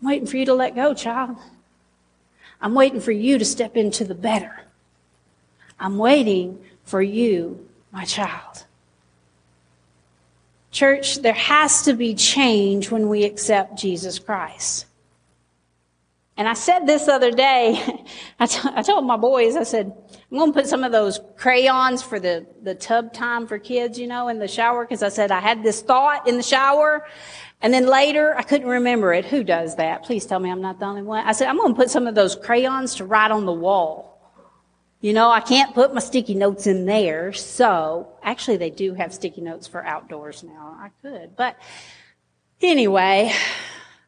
I'm 0.00 0.08
waiting 0.08 0.26
for 0.26 0.38
you 0.38 0.46
to 0.46 0.54
let 0.54 0.74
go, 0.74 0.94
child. 0.94 1.36
I'm 2.60 2.74
waiting 2.74 3.00
for 3.00 3.12
you 3.12 3.38
to 3.38 3.44
step 3.44 3.76
into 3.76 4.04
the 4.04 4.14
better. 4.14 4.62
I'm 5.78 5.98
waiting 5.98 6.64
for 6.84 7.02
you, 7.02 7.68
my 7.92 8.04
child. 8.04 8.64
Church, 10.70 11.16
there 11.22 11.32
has 11.32 11.82
to 11.82 11.92
be 11.92 12.14
change 12.14 12.90
when 12.90 13.08
we 13.08 13.24
accept 13.24 13.78
Jesus 13.78 14.18
Christ. 14.18 14.86
And 16.36 16.46
I 16.46 16.52
said 16.52 16.86
this 16.86 17.08
other 17.08 17.30
day, 17.30 18.04
I, 18.38 18.46
t- 18.46 18.68
I 18.74 18.82
told 18.82 19.06
my 19.06 19.16
boys, 19.16 19.56
I 19.56 19.62
said, 19.62 19.92
I'm 20.30 20.38
going 20.38 20.52
to 20.52 20.58
put 20.58 20.68
some 20.68 20.84
of 20.84 20.92
those 20.92 21.20
crayons 21.36 22.02
for 22.02 22.20
the, 22.20 22.46
the 22.62 22.74
tub 22.74 23.12
time 23.14 23.46
for 23.46 23.58
kids, 23.58 23.98
you 23.98 24.06
know, 24.06 24.28
in 24.28 24.38
the 24.38 24.48
shower, 24.48 24.84
because 24.84 25.02
I 25.02 25.08
said 25.08 25.30
I 25.30 25.40
had 25.40 25.62
this 25.62 25.80
thought 25.80 26.28
in 26.28 26.36
the 26.36 26.42
shower. 26.42 27.06
And 27.62 27.72
then 27.72 27.86
later, 27.86 28.36
I 28.36 28.42
couldn't 28.42 28.68
remember 28.68 29.14
it. 29.14 29.24
Who 29.24 29.42
does 29.42 29.76
that? 29.76 30.02
Please 30.02 30.26
tell 30.26 30.38
me 30.38 30.50
I'm 30.50 30.60
not 30.60 30.78
the 30.78 30.84
only 30.84 31.02
one. 31.02 31.26
I 31.26 31.32
said, 31.32 31.48
I'm 31.48 31.56
going 31.56 31.74
to 31.74 31.76
put 31.76 31.90
some 31.90 32.06
of 32.06 32.14
those 32.14 32.36
crayons 32.36 32.96
to 32.96 33.06
write 33.06 33.30
on 33.30 33.46
the 33.46 33.52
wall. 33.52 34.12
You 35.00 35.12
know, 35.12 35.30
I 35.30 35.40
can't 35.40 35.74
put 35.74 35.94
my 35.94 36.00
sticky 36.00 36.34
notes 36.34 36.66
in 36.66 36.84
there. 36.84 37.32
So 37.32 38.08
actually, 38.22 38.58
they 38.58 38.70
do 38.70 38.92
have 38.94 39.14
sticky 39.14 39.40
notes 39.40 39.66
for 39.66 39.84
outdoors 39.84 40.42
now. 40.42 40.76
I 40.78 40.90
could. 41.00 41.34
But 41.34 41.56
anyway, 42.60 43.32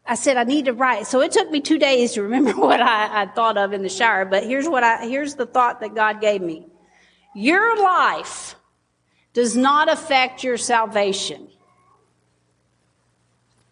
I 0.09 0.15
said 0.15 0.39
I 0.39 0.45
need 0.45 0.65
to 0.65 0.73
write. 0.73 1.07
So 1.07 1.21
it 1.21 1.33
took 1.33 1.51
me 1.51 1.61
two 1.61 1.79
days 1.79 2.15
to 2.15 2.23
remember 2.23 2.53
what 2.57 2.81
I, 2.81 3.23
I 3.23 3.27
thought 3.27 3.59
of 3.59 3.75
in 3.75 3.83
the 3.83 3.91
shower. 3.91 4.25
But 4.25 4.45
here's 4.45 4.69
what 4.69 4.83
I, 4.83 5.07
here's 5.07 5.35
the 5.35 5.47
thought 5.47 5.81
that 5.81 5.95
God 5.95 6.21
gave 6.21 6.41
me. 6.41 6.67
Your 7.35 7.81
life 7.81 8.57
does 9.35 9.55
not 9.55 9.91
affect 9.91 10.43
your 10.43 10.57
salvation, 10.57 11.49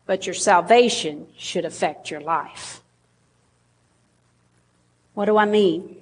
but 0.04 0.26
your 0.26 0.34
salvation 0.34 1.26
should 1.38 1.64
affect 1.64 2.10
your 2.10 2.20
life. 2.20 2.82
What 5.14 5.24
do 5.24 5.38
I 5.38 5.46
mean? 5.46 5.96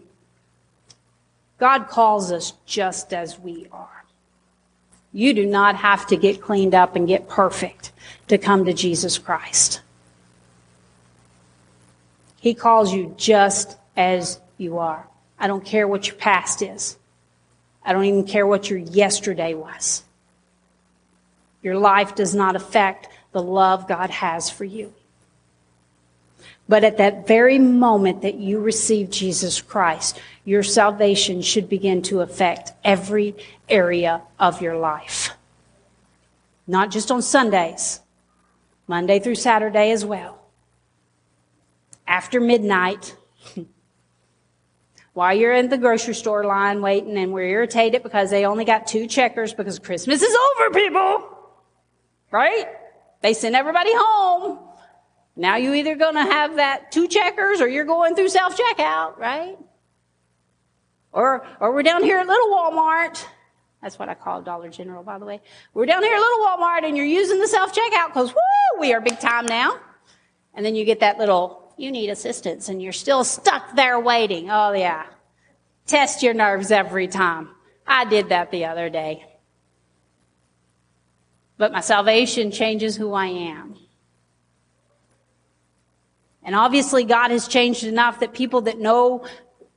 God 1.58 1.86
calls 1.86 2.32
us 2.32 2.54
just 2.66 3.14
as 3.14 3.38
we 3.38 3.68
are. 3.70 4.04
You 5.12 5.32
do 5.32 5.46
not 5.46 5.76
have 5.76 6.08
to 6.08 6.16
get 6.16 6.42
cleaned 6.42 6.74
up 6.74 6.96
and 6.96 7.06
get 7.06 7.28
perfect 7.28 7.92
to 8.26 8.36
come 8.36 8.64
to 8.64 8.72
Jesus 8.72 9.16
Christ. 9.16 9.80
He 12.44 12.52
calls 12.52 12.92
you 12.92 13.14
just 13.16 13.78
as 13.96 14.38
you 14.58 14.76
are. 14.76 15.08
I 15.38 15.46
don't 15.46 15.64
care 15.64 15.88
what 15.88 16.06
your 16.06 16.16
past 16.16 16.60
is. 16.60 16.98
I 17.82 17.94
don't 17.94 18.04
even 18.04 18.24
care 18.24 18.46
what 18.46 18.68
your 18.68 18.80
yesterday 18.80 19.54
was. 19.54 20.04
Your 21.62 21.78
life 21.78 22.14
does 22.14 22.34
not 22.34 22.54
affect 22.54 23.08
the 23.32 23.40
love 23.40 23.88
God 23.88 24.10
has 24.10 24.50
for 24.50 24.66
you. 24.66 24.92
But 26.68 26.84
at 26.84 26.98
that 26.98 27.26
very 27.26 27.58
moment 27.58 28.20
that 28.20 28.34
you 28.34 28.60
receive 28.60 29.08
Jesus 29.08 29.62
Christ, 29.62 30.20
your 30.44 30.62
salvation 30.62 31.40
should 31.40 31.70
begin 31.70 32.02
to 32.02 32.20
affect 32.20 32.72
every 32.84 33.34
area 33.70 34.20
of 34.38 34.60
your 34.60 34.76
life. 34.76 35.30
Not 36.66 36.90
just 36.90 37.10
on 37.10 37.22
Sundays, 37.22 38.00
Monday 38.86 39.18
through 39.18 39.36
Saturday 39.36 39.92
as 39.92 40.04
well 40.04 40.43
after 42.06 42.40
midnight 42.40 43.16
while 45.14 45.34
you're 45.34 45.54
in 45.54 45.68
the 45.68 45.78
grocery 45.78 46.14
store 46.14 46.44
line 46.44 46.82
waiting 46.82 47.16
and 47.16 47.32
we're 47.32 47.48
irritated 47.48 48.02
because 48.02 48.30
they 48.30 48.44
only 48.44 48.64
got 48.64 48.86
two 48.86 49.06
checkers 49.06 49.54
because 49.54 49.78
Christmas 49.78 50.22
is 50.22 50.36
over, 50.56 50.70
people. 50.70 51.30
Right? 52.30 52.66
They 53.22 53.32
send 53.32 53.54
everybody 53.54 53.92
home. 53.94 54.58
Now 55.36 55.56
you 55.56 55.72
either 55.74 55.94
going 55.94 56.16
to 56.16 56.22
have 56.22 56.56
that 56.56 56.92
two 56.92 57.08
checkers 57.08 57.60
or 57.60 57.68
you're 57.68 57.84
going 57.84 58.16
through 58.16 58.28
self 58.28 58.56
checkout, 58.58 59.16
right? 59.16 59.56
Or, 61.12 61.46
or 61.60 61.72
we're 61.72 61.84
down 61.84 62.02
here 62.02 62.18
at 62.18 62.26
Little 62.26 62.48
Walmart. 62.48 63.24
That's 63.80 63.98
what 63.98 64.08
I 64.08 64.14
call 64.14 64.42
Dollar 64.42 64.68
General, 64.68 65.04
by 65.04 65.18
the 65.18 65.24
way. 65.24 65.40
We're 65.74 65.86
down 65.86 66.02
here 66.02 66.14
at 66.14 66.18
Little 66.18 66.44
Walmart 66.44 66.84
and 66.84 66.96
you're 66.96 67.06
using 67.06 67.38
the 67.38 67.46
self 67.46 67.72
checkout 67.72 68.08
because, 68.08 68.30
woo, 68.30 68.80
we 68.80 68.92
are 68.92 69.00
big 69.00 69.20
time 69.20 69.46
now. 69.46 69.78
And 70.54 70.66
then 70.66 70.74
you 70.74 70.84
get 70.84 71.00
that 71.00 71.18
little 71.18 71.63
you 71.76 71.90
need 71.90 72.10
assistance 72.10 72.68
and 72.68 72.82
you're 72.82 72.92
still 72.92 73.24
stuck 73.24 73.74
there 73.74 73.98
waiting. 73.98 74.50
Oh 74.50 74.72
yeah. 74.72 75.06
Test 75.86 76.22
your 76.22 76.34
nerves 76.34 76.70
every 76.70 77.08
time. 77.08 77.50
I 77.86 78.04
did 78.04 78.30
that 78.30 78.50
the 78.50 78.64
other 78.66 78.88
day. 78.88 79.24
But 81.56 81.72
my 81.72 81.80
salvation 81.80 82.50
changes 82.50 82.96
who 82.96 83.12
I 83.12 83.26
am. 83.26 83.76
And 86.42 86.54
obviously 86.54 87.04
God 87.04 87.30
has 87.30 87.48
changed 87.48 87.84
enough 87.84 88.20
that 88.20 88.34
people 88.34 88.62
that 88.62 88.78
know 88.78 89.26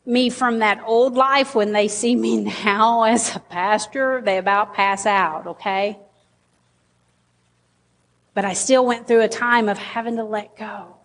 me 0.05 0.29
from 0.29 0.59
that 0.59 0.81
old 0.85 1.15
life, 1.15 1.53
when 1.53 1.73
they 1.73 1.87
see 1.87 2.15
me 2.15 2.37
now 2.65 3.03
as 3.03 3.35
a 3.35 3.39
pastor, 3.39 4.21
they 4.23 4.37
about 4.37 4.73
pass 4.73 5.05
out, 5.05 5.47
okay? 5.47 5.99
But 8.33 8.45
I 8.45 8.53
still 8.53 8.85
went 8.85 9.07
through 9.07 9.21
a 9.21 9.27
time 9.27 9.67
of 9.67 9.77
having 9.77 10.15
to 10.15 10.23
let 10.23 10.55
go. 10.55 10.96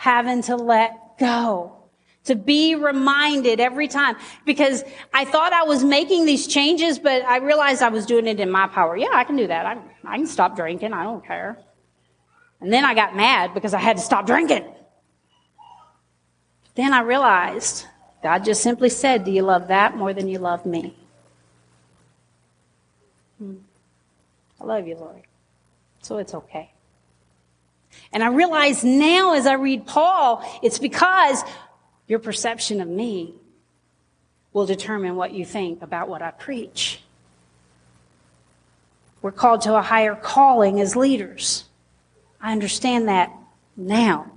Having 0.00 0.44
to 0.44 0.56
let 0.56 1.18
go. 1.18 1.76
To 2.24 2.34
be 2.34 2.74
reminded 2.74 3.60
every 3.60 3.86
time. 3.86 4.16
Because 4.46 4.82
I 5.12 5.26
thought 5.26 5.52
I 5.52 5.64
was 5.64 5.84
making 5.84 6.24
these 6.24 6.46
changes, 6.46 6.98
but 6.98 7.22
I 7.22 7.36
realized 7.36 7.82
I 7.82 7.90
was 7.90 8.06
doing 8.06 8.26
it 8.26 8.40
in 8.40 8.50
my 8.50 8.66
power. 8.66 8.96
Yeah, 8.96 9.10
I 9.12 9.24
can 9.24 9.36
do 9.36 9.46
that. 9.46 9.66
I, 9.66 9.76
I 10.06 10.16
can 10.16 10.26
stop 10.26 10.56
drinking. 10.56 10.94
I 10.94 11.02
don't 11.02 11.22
care. 11.22 11.58
And 12.62 12.72
then 12.72 12.86
I 12.86 12.94
got 12.94 13.14
mad 13.14 13.52
because 13.52 13.74
I 13.74 13.78
had 13.78 13.98
to 13.98 14.02
stop 14.02 14.24
drinking. 14.24 14.64
Then 16.76 16.94
I 16.94 17.00
realized 17.00 17.84
God 18.22 18.42
just 18.42 18.62
simply 18.62 18.88
said, 18.88 19.24
Do 19.24 19.30
you 19.30 19.42
love 19.42 19.68
that 19.68 19.98
more 19.98 20.14
than 20.14 20.28
you 20.28 20.38
love 20.38 20.64
me? 20.64 20.96
Hmm. 23.36 23.56
I 24.62 24.64
love 24.64 24.86
you, 24.88 24.96
Lord. 24.96 25.24
So 26.00 26.16
it's 26.16 26.32
okay. 26.32 26.72
And 28.12 28.22
I 28.22 28.28
realize 28.28 28.84
now 28.84 29.34
as 29.34 29.46
I 29.46 29.54
read 29.54 29.86
Paul, 29.86 30.44
it's 30.62 30.78
because 30.78 31.42
your 32.06 32.18
perception 32.18 32.80
of 32.80 32.88
me 32.88 33.34
will 34.52 34.66
determine 34.66 35.16
what 35.16 35.32
you 35.32 35.44
think 35.44 35.82
about 35.82 36.08
what 36.08 36.22
I 36.22 36.32
preach. 36.32 37.00
We're 39.22 39.32
called 39.32 39.62
to 39.62 39.76
a 39.76 39.82
higher 39.82 40.14
calling 40.14 40.80
as 40.80 40.96
leaders. 40.96 41.64
I 42.40 42.52
understand 42.52 43.08
that 43.08 43.32
now. 43.76 44.30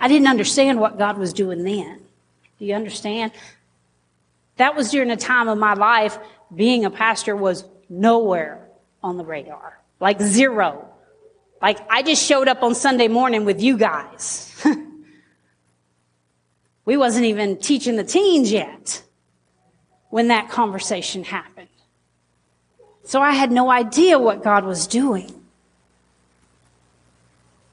I 0.00 0.08
didn't 0.08 0.28
understand 0.28 0.80
what 0.80 0.98
God 0.98 1.18
was 1.18 1.32
doing 1.32 1.62
then. 1.62 2.00
Do 2.58 2.64
you 2.64 2.74
understand? 2.74 3.32
That 4.56 4.74
was 4.74 4.90
during 4.90 5.10
a 5.10 5.16
time 5.16 5.48
of 5.48 5.56
my 5.56 5.74
life 5.74 6.18
being 6.54 6.84
a 6.84 6.90
pastor 6.90 7.36
was 7.36 7.64
nowhere 7.88 8.66
on 9.02 9.16
the 9.16 9.24
radar. 9.24 9.78
Like 10.00 10.20
zero. 10.20 10.87
Like 11.60 11.78
I 11.90 12.02
just 12.02 12.24
showed 12.24 12.48
up 12.48 12.62
on 12.62 12.74
Sunday 12.74 13.08
morning 13.08 13.44
with 13.44 13.60
you 13.60 13.76
guys. 13.76 14.54
we 16.84 16.96
wasn't 16.96 17.26
even 17.26 17.56
teaching 17.56 17.96
the 17.96 18.04
teens 18.04 18.52
yet 18.52 19.02
when 20.10 20.28
that 20.28 20.48
conversation 20.48 21.24
happened. 21.24 21.68
So 23.04 23.20
I 23.20 23.32
had 23.32 23.50
no 23.50 23.70
idea 23.70 24.18
what 24.18 24.44
God 24.44 24.64
was 24.64 24.86
doing. 24.86 25.34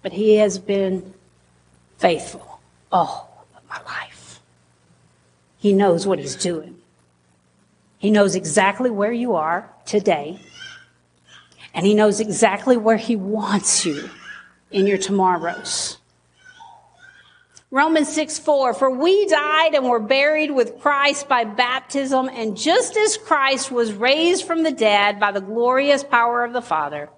But 0.02 0.14
he 0.14 0.36
has 0.36 0.60
been 0.60 1.14
faithful 1.98 2.60
all 2.92 3.46
of 3.56 3.68
my 3.68 3.82
life. 3.84 4.40
He 5.58 5.74
knows 5.74 6.08
what 6.08 6.20
he's 6.20 6.36
doing. 6.36 6.78
He 7.98 8.12
knows 8.12 8.36
exactly 8.36 8.90
where 8.90 9.12
you 9.12 9.36
are 9.36 9.70
today, 9.86 10.40
and 11.76 11.86
he 11.86 11.94
knows 11.94 12.22
exactly 12.22 12.78
where 12.78 12.98
he 12.98 13.18
wants 13.18 13.86
you 13.86 14.10
in 14.72 14.88
your 14.88 14.98
tomorrows. 14.98 15.98
Romans 17.70 18.08
6 18.14 18.40
4, 18.40 18.74
for 18.74 18.90
we 18.90 19.26
died 19.28 19.76
and 19.76 19.90
were 19.90 20.00
buried 20.00 20.52
with 20.52 20.80
Christ 20.80 21.28
by 21.28 21.44
baptism, 21.44 22.30
and 22.30 22.56
just 22.56 22.96
as 22.96 23.18
Christ 23.18 23.70
was 23.70 23.92
raised 23.92 24.46
from 24.46 24.64
the 24.64 24.72
dead 24.72 25.20
by 25.20 25.34
the 25.34 25.42
glorious 25.42 26.02
power 26.02 26.46
of 26.46 26.54
the 26.54 26.62
Father, 26.62 27.10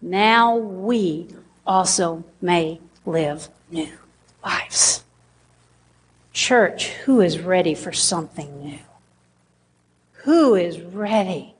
now 0.00 0.56
we 0.56 1.26
also 1.66 2.22
may 2.40 2.80
live 3.04 3.48
new 3.72 3.92
lives. 4.44 5.02
Church, 6.32 6.90
who 7.04 7.20
is 7.20 7.40
ready 7.40 7.74
for 7.74 7.92
something 7.92 8.62
new? 8.62 8.78
Who 10.22 10.54
is 10.54 10.80
ready 10.80 11.53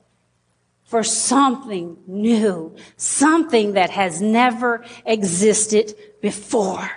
for 0.85 1.03
something 1.03 1.97
new? 2.07 2.75
Something 2.95 3.73
that 3.73 3.89
has 3.89 4.21
never 4.21 4.85
existed 5.05 5.93
before. 6.21 6.89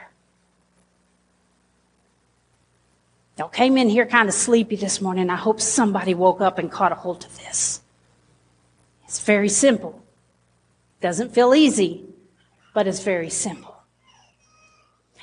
Y'all 3.38 3.48
came 3.48 3.76
in 3.78 3.88
here 3.88 4.04
kind 4.04 4.28
of 4.28 4.34
sleepy 4.34 4.76
this 4.76 5.00
morning. 5.00 5.30
I 5.30 5.36
hope 5.36 5.60
somebody 5.60 6.14
woke 6.14 6.40
up 6.40 6.58
and 6.58 6.70
caught 6.70 6.92
a 6.92 6.96
hold 6.96 7.24
of 7.24 7.36
this. 7.38 7.80
It's 9.04 9.20
very 9.20 9.48
simple. 9.48 10.02
Doesn't 11.00 11.32
feel 11.32 11.54
easy, 11.54 12.04
but 12.74 12.88
it's 12.88 13.02
very 13.02 13.30
simple. 13.30 13.76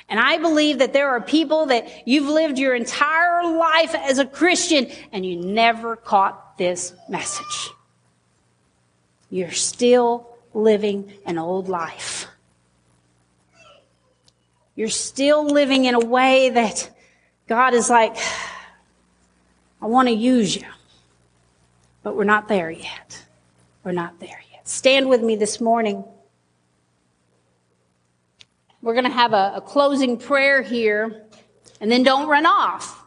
And 0.08 0.18
I 0.18 0.38
believe 0.38 0.78
that 0.78 0.92
there 0.92 1.10
are 1.10 1.20
people 1.20 1.66
that 1.66 2.06
you've 2.06 2.28
lived 2.28 2.58
your 2.58 2.74
entire 2.74 3.44
life 3.44 3.94
as 3.94 4.18
a 4.18 4.24
Christian 4.24 4.88
and 5.12 5.26
you 5.26 5.36
never 5.36 5.96
caught 5.96 6.56
this 6.58 6.94
message. 7.08 7.70
You're 9.30 9.52
still 9.52 10.28
living 10.54 11.12
an 11.24 11.38
old 11.38 11.68
life. 11.68 12.28
You're 14.74 14.88
still 14.88 15.44
living 15.44 15.86
in 15.86 15.94
a 15.94 16.00
way 16.00 16.50
that 16.50 16.90
God 17.46 17.74
is 17.74 17.88
like, 17.88 18.16
I 19.80 19.86
want 19.86 20.08
to 20.08 20.14
use 20.14 20.54
you. 20.54 20.66
But 22.02 22.14
we're 22.14 22.24
not 22.24 22.48
there 22.48 22.70
yet. 22.70 23.24
We're 23.84 23.92
not 23.92 24.20
there 24.20 24.42
yet. 24.52 24.68
Stand 24.68 25.08
with 25.08 25.22
me 25.22 25.36
this 25.36 25.60
morning. 25.60 26.04
We're 28.82 28.94
going 28.94 29.04
to 29.04 29.10
have 29.10 29.32
a, 29.32 29.54
a 29.56 29.60
closing 29.60 30.16
prayer 30.16 30.62
here, 30.62 31.24
and 31.80 31.90
then 31.90 32.02
don't 32.02 32.28
run 32.28 32.46
off 32.46 33.04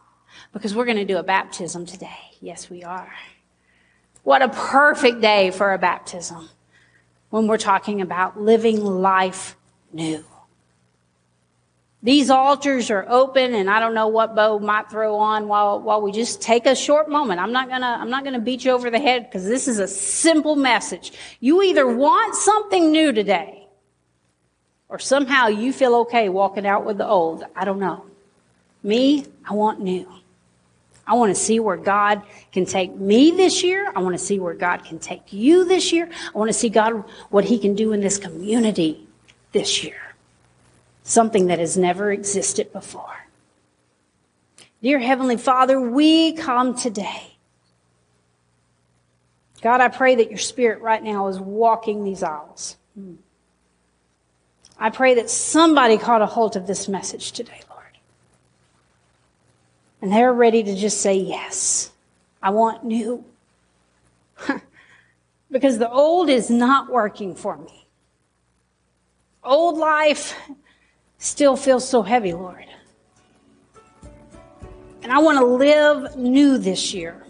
because 0.52 0.74
we're 0.74 0.84
going 0.84 0.98
to 0.98 1.04
do 1.04 1.16
a 1.16 1.22
baptism 1.22 1.86
today. 1.86 2.18
Yes, 2.40 2.68
we 2.68 2.82
are. 2.82 3.12
What 4.22 4.42
a 4.42 4.48
perfect 4.48 5.20
day 5.20 5.50
for 5.50 5.72
a 5.72 5.78
baptism 5.78 6.48
when 7.30 7.46
we're 7.46 7.58
talking 7.58 8.00
about 8.00 8.40
living 8.40 8.84
life 8.84 9.56
new. 9.92 10.24
These 12.02 12.30
altars 12.30 12.90
are 12.90 13.04
open 13.08 13.54
and 13.54 13.68
I 13.68 13.78
don't 13.78 13.92
know 13.92 14.08
what 14.08 14.34
Bo 14.34 14.58
might 14.58 14.90
throw 14.90 15.16
on 15.16 15.48
while, 15.48 15.80
while 15.80 16.00
we 16.00 16.12
just 16.12 16.40
take 16.40 16.64
a 16.64 16.74
short 16.74 17.10
moment. 17.10 17.40
I'm 17.40 17.52
not 17.52 17.68
gonna, 17.68 17.98
I'm 18.00 18.08
not 18.08 18.24
gonna 18.24 18.40
beat 18.40 18.64
you 18.64 18.70
over 18.70 18.90
the 18.90 18.98
head 18.98 19.24
because 19.24 19.44
this 19.44 19.68
is 19.68 19.78
a 19.78 19.86
simple 19.86 20.56
message. 20.56 21.12
You 21.40 21.62
either 21.62 21.86
want 21.86 22.34
something 22.34 22.90
new 22.90 23.12
today 23.12 23.68
or 24.88 24.98
somehow 24.98 25.48
you 25.48 25.74
feel 25.74 25.94
okay 25.96 26.30
walking 26.30 26.66
out 26.66 26.86
with 26.86 26.96
the 26.96 27.06
old. 27.06 27.44
I 27.54 27.66
don't 27.66 27.80
know. 27.80 28.06
Me, 28.82 29.26
I 29.44 29.52
want 29.52 29.80
new. 29.80 30.08
I 31.10 31.14
want 31.14 31.34
to 31.34 31.40
see 31.40 31.58
where 31.58 31.76
God 31.76 32.22
can 32.52 32.64
take 32.64 32.94
me 32.94 33.32
this 33.32 33.64
year. 33.64 33.92
I 33.96 33.98
want 33.98 34.14
to 34.16 34.24
see 34.24 34.38
where 34.38 34.54
God 34.54 34.84
can 34.84 35.00
take 35.00 35.32
you 35.32 35.64
this 35.64 35.92
year. 35.92 36.08
I 36.32 36.38
want 36.38 36.50
to 36.50 36.52
see 36.52 36.68
God, 36.68 37.02
what 37.30 37.44
He 37.44 37.58
can 37.58 37.74
do 37.74 37.92
in 37.92 38.00
this 38.00 38.16
community 38.16 39.08
this 39.50 39.82
year. 39.82 40.14
Something 41.02 41.48
that 41.48 41.58
has 41.58 41.76
never 41.76 42.12
existed 42.12 42.72
before. 42.72 43.26
Dear 44.84 45.00
Heavenly 45.00 45.36
Father, 45.36 45.80
we 45.80 46.34
come 46.34 46.76
today. 46.76 47.34
God, 49.62 49.80
I 49.80 49.88
pray 49.88 50.14
that 50.14 50.30
your 50.30 50.38
Spirit 50.38 50.80
right 50.80 51.02
now 51.02 51.26
is 51.26 51.40
walking 51.40 52.04
these 52.04 52.22
aisles. 52.22 52.76
I 54.78 54.90
pray 54.90 55.14
that 55.14 55.28
somebody 55.28 55.98
caught 55.98 56.22
a 56.22 56.26
hold 56.26 56.54
of 56.54 56.68
this 56.68 56.86
message 56.88 57.32
today. 57.32 57.62
And 60.02 60.12
they're 60.12 60.32
ready 60.32 60.62
to 60.62 60.74
just 60.74 61.00
say, 61.00 61.14
yes, 61.14 61.90
I 62.42 62.50
want 62.50 62.84
new. 62.84 63.24
because 65.50 65.78
the 65.78 65.90
old 65.90 66.30
is 66.30 66.50
not 66.50 66.90
working 66.90 67.34
for 67.34 67.56
me. 67.56 67.86
Old 69.42 69.76
life 69.76 70.38
still 71.18 71.56
feels 71.56 71.86
so 71.86 72.02
heavy, 72.02 72.32
Lord. 72.32 72.66
And 75.02 75.12
I 75.12 75.18
want 75.18 75.38
to 75.38 75.44
live 75.44 76.16
new 76.16 76.58
this 76.58 76.94
year. 76.94 77.24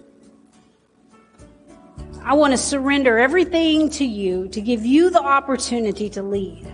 I 2.23 2.35
want 2.35 2.53
to 2.53 2.59
surrender 2.59 3.19
everything 3.19 3.89
to 3.91 4.05
you 4.05 4.49
to 4.49 4.61
give 4.61 4.85
you 4.85 5.11
the 5.11 5.23
opportunity 5.23 6.11
to 6.11 6.23
lead. 6.23 6.71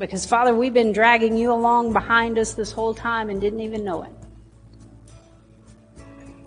Because, 0.00 0.24
Father, 0.24 0.54
we've 0.54 0.72
been 0.72 0.92
dragging 0.92 1.36
you 1.36 1.52
along 1.52 1.92
behind 1.92 2.38
us 2.38 2.54
this 2.54 2.72
whole 2.72 2.94
time 2.94 3.28
and 3.28 3.38
didn't 3.38 3.60
even 3.60 3.84
know 3.84 4.02
it. 4.02 4.10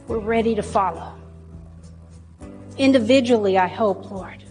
We're 0.07 0.17
ready 0.17 0.55
to 0.55 0.63
follow. 0.63 1.13
Individually, 2.79 3.59
I 3.59 3.67
hope, 3.67 4.09
Lord. 4.09 4.43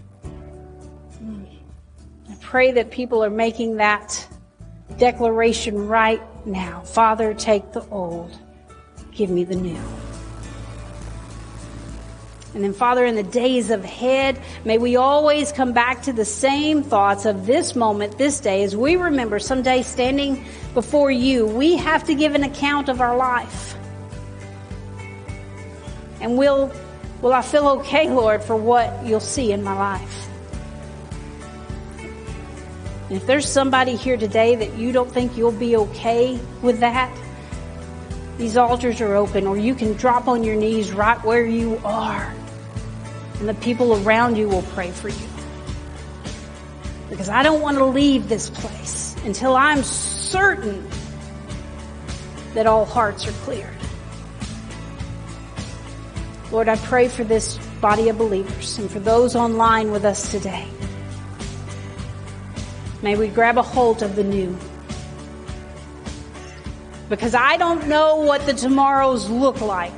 I 1.20 2.34
pray 2.40 2.70
that 2.72 2.92
people 2.92 3.24
are 3.24 3.30
making 3.30 3.76
that 3.76 4.24
declaration 4.98 5.88
right 5.88 6.22
now. 6.46 6.82
Father, 6.82 7.34
take 7.34 7.72
the 7.72 7.84
old, 7.88 8.38
give 9.10 9.30
me 9.30 9.42
the 9.42 9.56
new. 9.56 9.82
And 12.54 12.62
then, 12.62 12.74
Father, 12.74 13.06
in 13.06 13.14
the 13.14 13.22
days 13.22 13.70
ahead, 13.70 14.38
may 14.64 14.76
we 14.76 14.96
always 14.96 15.52
come 15.52 15.72
back 15.72 16.02
to 16.02 16.12
the 16.12 16.24
same 16.24 16.82
thoughts 16.82 17.24
of 17.24 17.46
this 17.46 17.74
moment, 17.74 18.18
this 18.18 18.40
day, 18.40 18.62
as 18.62 18.76
we 18.76 18.96
remember 18.96 19.38
someday 19.38 19.82
standing 19.82 20.44
before 20.74 21.10
you, 21.10 21.46
we 21.46 21.76
have 21.78 22.04
to 22.04 22.14
give 22.14 22.34
an 22.34 22.42
account 22.42 22.90
of 22.90 23.00
our 23.00 23.16
life. 23.16 23.74
And 26.20 26.36
will, 26.36 26.70
will 27.22 27.32
I 27.32 27.40
feel 27.40 27.68
okay, 27.80 28.10
Lord, 28.10 28.42
for 28.42 28.54
what 28.54 29.06
you'll 29.06 29.20
see 29.20 29.50
in 29.52 29.62
my 29.62 29.74
life? 29.74 30.28
And 33.08 33.16
if 33.16 33.26
there's 33.26 33.48
somebody 33.48 33.96
here 33.96 34.18
today 34.18 34.56
that 34.56 34.74
you 34.76 34.92
don't 34.92 35.10
think 35.10 35.38
you'll 35.38 35.52
be 35.52 35.76
okay 35.76 36.38
with 36.60 36.80
that, 36.80 37.10
these 38.36 38.58
altars 38.58 39.00
are 39.00 39.14
open, 39.14 39.46
or 39.46 39.56
you 39.56 39.74
can 39.74 39.94
drop 39.94 40.28
on 40.28 40.44
your 40.44 40.56
knees 40.56 40.92
right 40.92 41.22
where 41.24 41.46
you 41.46 41.80
are 41.84 42.34
and 43.42 43.48
the 43.48 43.54
people 43.54 44.06
around 44.06 44.38
you 44.38 44.48
will 44.48 44.62
pray 44.62 44.92
for 44.92 45.08
you. 45.08 45.26
Because 47.10 47.28
I 47.28 47.42
don't 47.42 47.60
want 47.60 47.76
to 47.76 47.84
leave 47.84 48.28
this 48.28 48.48
place 48.48 49.16
until 49.24 49.56
I'm 49.56 49.82
certain 49.82 50.88
that 52.54 52.68
all 52.68 52.84
hearts 52.84 53.26
are 53.26 53.32
cleared. 53.32 53.74
Lord, 56.52 56.68
I 56.68 56.76
pray 56.76 57.08
for 57.08 57.24
this 57.24 57.58
body 57.80 58.10
of 58.10 58.16
believers 58.16 58.78
and 58.78 58.88
for 58.88 59.00
those 59.00 59.34
online 59.34 59.90
with 59.90 60.04
us 60.04 60.30
today. 60.30 60.68
May 63.02 63.16
we 63.16 63.26
grab 63.26 63.58
a 63.58 63.62
hold 63.62 64.04
of 64.04 64.14
the 64.14 64.22
new. 64.22 64.56
Because 67.08 67.34
I 67.34 67.56
don't 67.56 67.88
know 67.88 68.18
what 68.18 68.46
the 68.46 68.54
tomorrows 68.54 69.28
look 69.28 69.60
like, 69.60 69.92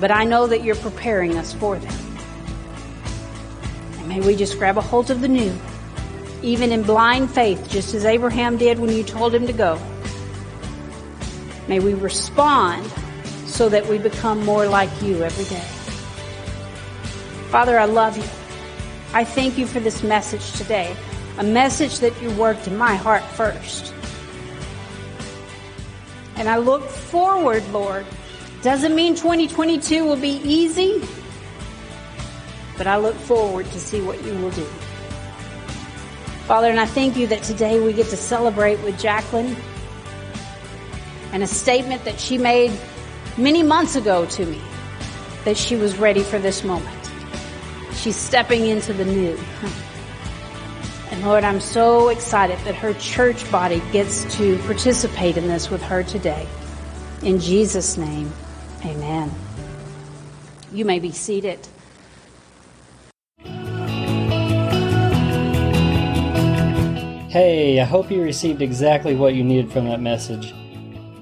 but 0.00 0.10
I 0.10 0.24
know 0.24 0.48
that 0.48 0.64
you're 0.64 0.74
preparing 0.74 1.38
us 1.38 1.52
for 1.52 1.78
them. 1.78 2.05
May 4.16 4.26
we 4.26 4.34
just 4.34 4.58
grab 4.58 4.78
a 4.78 4.80
hold 4.80 5.10
of 5.10 5.20
the 5.20 5.28
new, 5.28 5.54
even 6.40 6.72
in 6.72 6.82
blind 6.82 7.30
faith, 7.30 7.68
just 7.68 7.92
as 7.92 8.06
Abraham 8.06 8.56
did 8.56 8.78
when 8.78 8.88
you 8.88 9.04
told 9.04 9.34
him 9.34 9.46
to 9.46 9.52
go. 9.52 9.78
May 11.68 11.80
we 11.80 11.92
respond 11.92 12.90
so 13.44 13.68
that 13.68 13.86
we 13.86 13.98
become 13.98 14.42
more 14.42 14.66
like 14.66 14.88
you 15.02 15.22
every 15.22 15.44
day. 15.44 15.66
Father, 17.50 17.78
I 17.78 17.84
love 17.84 18.16
you. 18.16 18.24
I 19.12 19.22
thank 19.22 19.58
you 19.58 19.66
for 19.66 19.80
this 19.80 20.02
message 20.02 20.50
today, 20.52 20.96
a 21.36 21.44
message 21.44 21.98
that 21.98 22.18
you 22.22 22.30
worked 22.36 22.66
in 22.66 22.78
my 22.78 22.94
heart 22.94 23.22
first. 23.22 23.92
And 26.36 26.48
I 26.48 26.56
look 26.56 26.88
forward, 26.88 27.68
Lord. 27.68 28.06
Doesn't 28.62 28.94
mean 28.94 29.14
2022 29.14 30.06
will 30.06 30.16
be 30.16 30.40
easy 30.42 31.06
but 32.76 32.86
I 32.86 32.96
look 32.96 33.14
forward 33.16 33.66
to 33.66 33.80
see 33.80 34.00
what 34.00 34.22
you 34.24 34.34
will 34.34 34.50
do. 34.50 34.64
Father, 36.46 36.68
and 36.68 36.78
I 36.78 36.86
thank 36.86 37.16
you 37.16 37.26
that 37.28 37.42
today 37.42 37.80
we 37.80 37.92
get 37.92 38.06
to 38.08 38.16
celebrate 38.16 38.76
with 38.82 38.98
Jacqueline 39.00 39.56
and 41.32 41.42
a 41.42 41.46
statement 41.46 42.04
that 42.04 42.20
she 42.20 42.38
made 42.38 42.72
many 43.36 43.62
months 43.62 43.96
ago 43.96 44.26
to 44.26 44.46
me 44.46 44.60
that 45.44 45.56
she 45.56 45.76
was 45.76 45.96
ready 45.98 46.22
for 46.22 46.38
this 46.38 46.64
moment. 46.64 46.96
She's 47.94 48.16
stepping 48.16 48.66
into 48.66 48.92
the 48.92 49.04
new. 49.04 49.38
And 51.10 51.24
Lord, 51.24 51.44
I'm 51.44 51.60
so 51.60 52.08
excited 52.08 52.58
that 52.66 52.74
her 52.74 52.92
church 52.94 53.50
body 53.50 53.80
gets 53.92 54.36
to 54.36 54.58
participate 54.64 55.36
in 55.36 55.46
this 55.46 55.70
with 55.70 55.80
her 55.82 56.02
today. 56.02 56.46
In 57.22 57.38
Jesus' 57.38 57.96
name, 57.96 58.30
amen. 58.84 59.32
You 60.72 60.84
may 60.84 60.98
be 60.98 61.12
seated. 61.12 61.66
Hey, 67.36 67.78
I 67.80 67.84
hope 67.84 68.10
you 68.10 68.22
received 68.22 68.62
exactly 68.62 69.14
what 69.14 69.34
you 69.34 69.44
needed 69.44 69.70
from 69.70 69.84
that 69.84 70.00
message. 70.00 70.54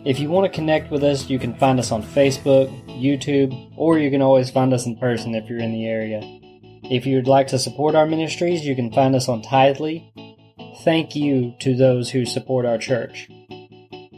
If 0.05 0.21
you 0.21 0.31
want 0.31 0.45
to 0.45 0.57
connect 0.57 0.93
with 0.93 1.03
us, 1.03 1.29
you 1.29 1.41
can 1.41 1.57
find 1.57 1.81
us 1.81 1.91
on 1.91 2.05
Facebook, 2.05 2.69
YouTube, 2.87 3.73
or 3.77 3.99
you 3.99 4.13
can 4.13 4.23
always 4.23 4.49
find 4.49 4.73
us 4.73 4.87
in 4.87 4.97
person 4.97 5.35
if 5.35 5.49
you're 5.49 5.59
in 5.59 5.73
the 5.73 5.89
area. 5.89 6.21
If 6.85 7.05
you 7.05 7.17
would 7.17 7.27
like 7.27 7.49
to 7.49 7.59
support 7.59 7.97
our 7.97 8.07
ministries, 8.07 8.65
you 8.65 8.77
can 8.77 8.93
find 8.93 9.17
us 9.17 9.29
on 9.29 9.43
Tithely. 9.43 10.05
Thank 10.85 11.17
you 11.17 11.53
to 11.59 11.75
those 11.75 12.13
who 12.13 12.25
support 12.25 12.65
our 12.65 12.79
church. 12.79 13.29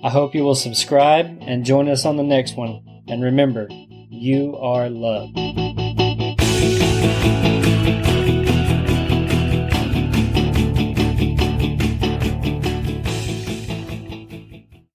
I 0.04 0.10
hope 0.10 0.34
you 0.34 0.42
will 0.42 0.54
subscribe 0.54 1.38
and 1.40 1.64
join 1.64 1.88
us 1.88 2.04
on 2.04 2.18
the 2.18 2.22
next 2.22 2.58
one. 2.58 3.02
And 3.08 3.22
remember, 3.22 3.68
you 4.10 4.54
are 4.58 4.90
loved. 4.90 5.38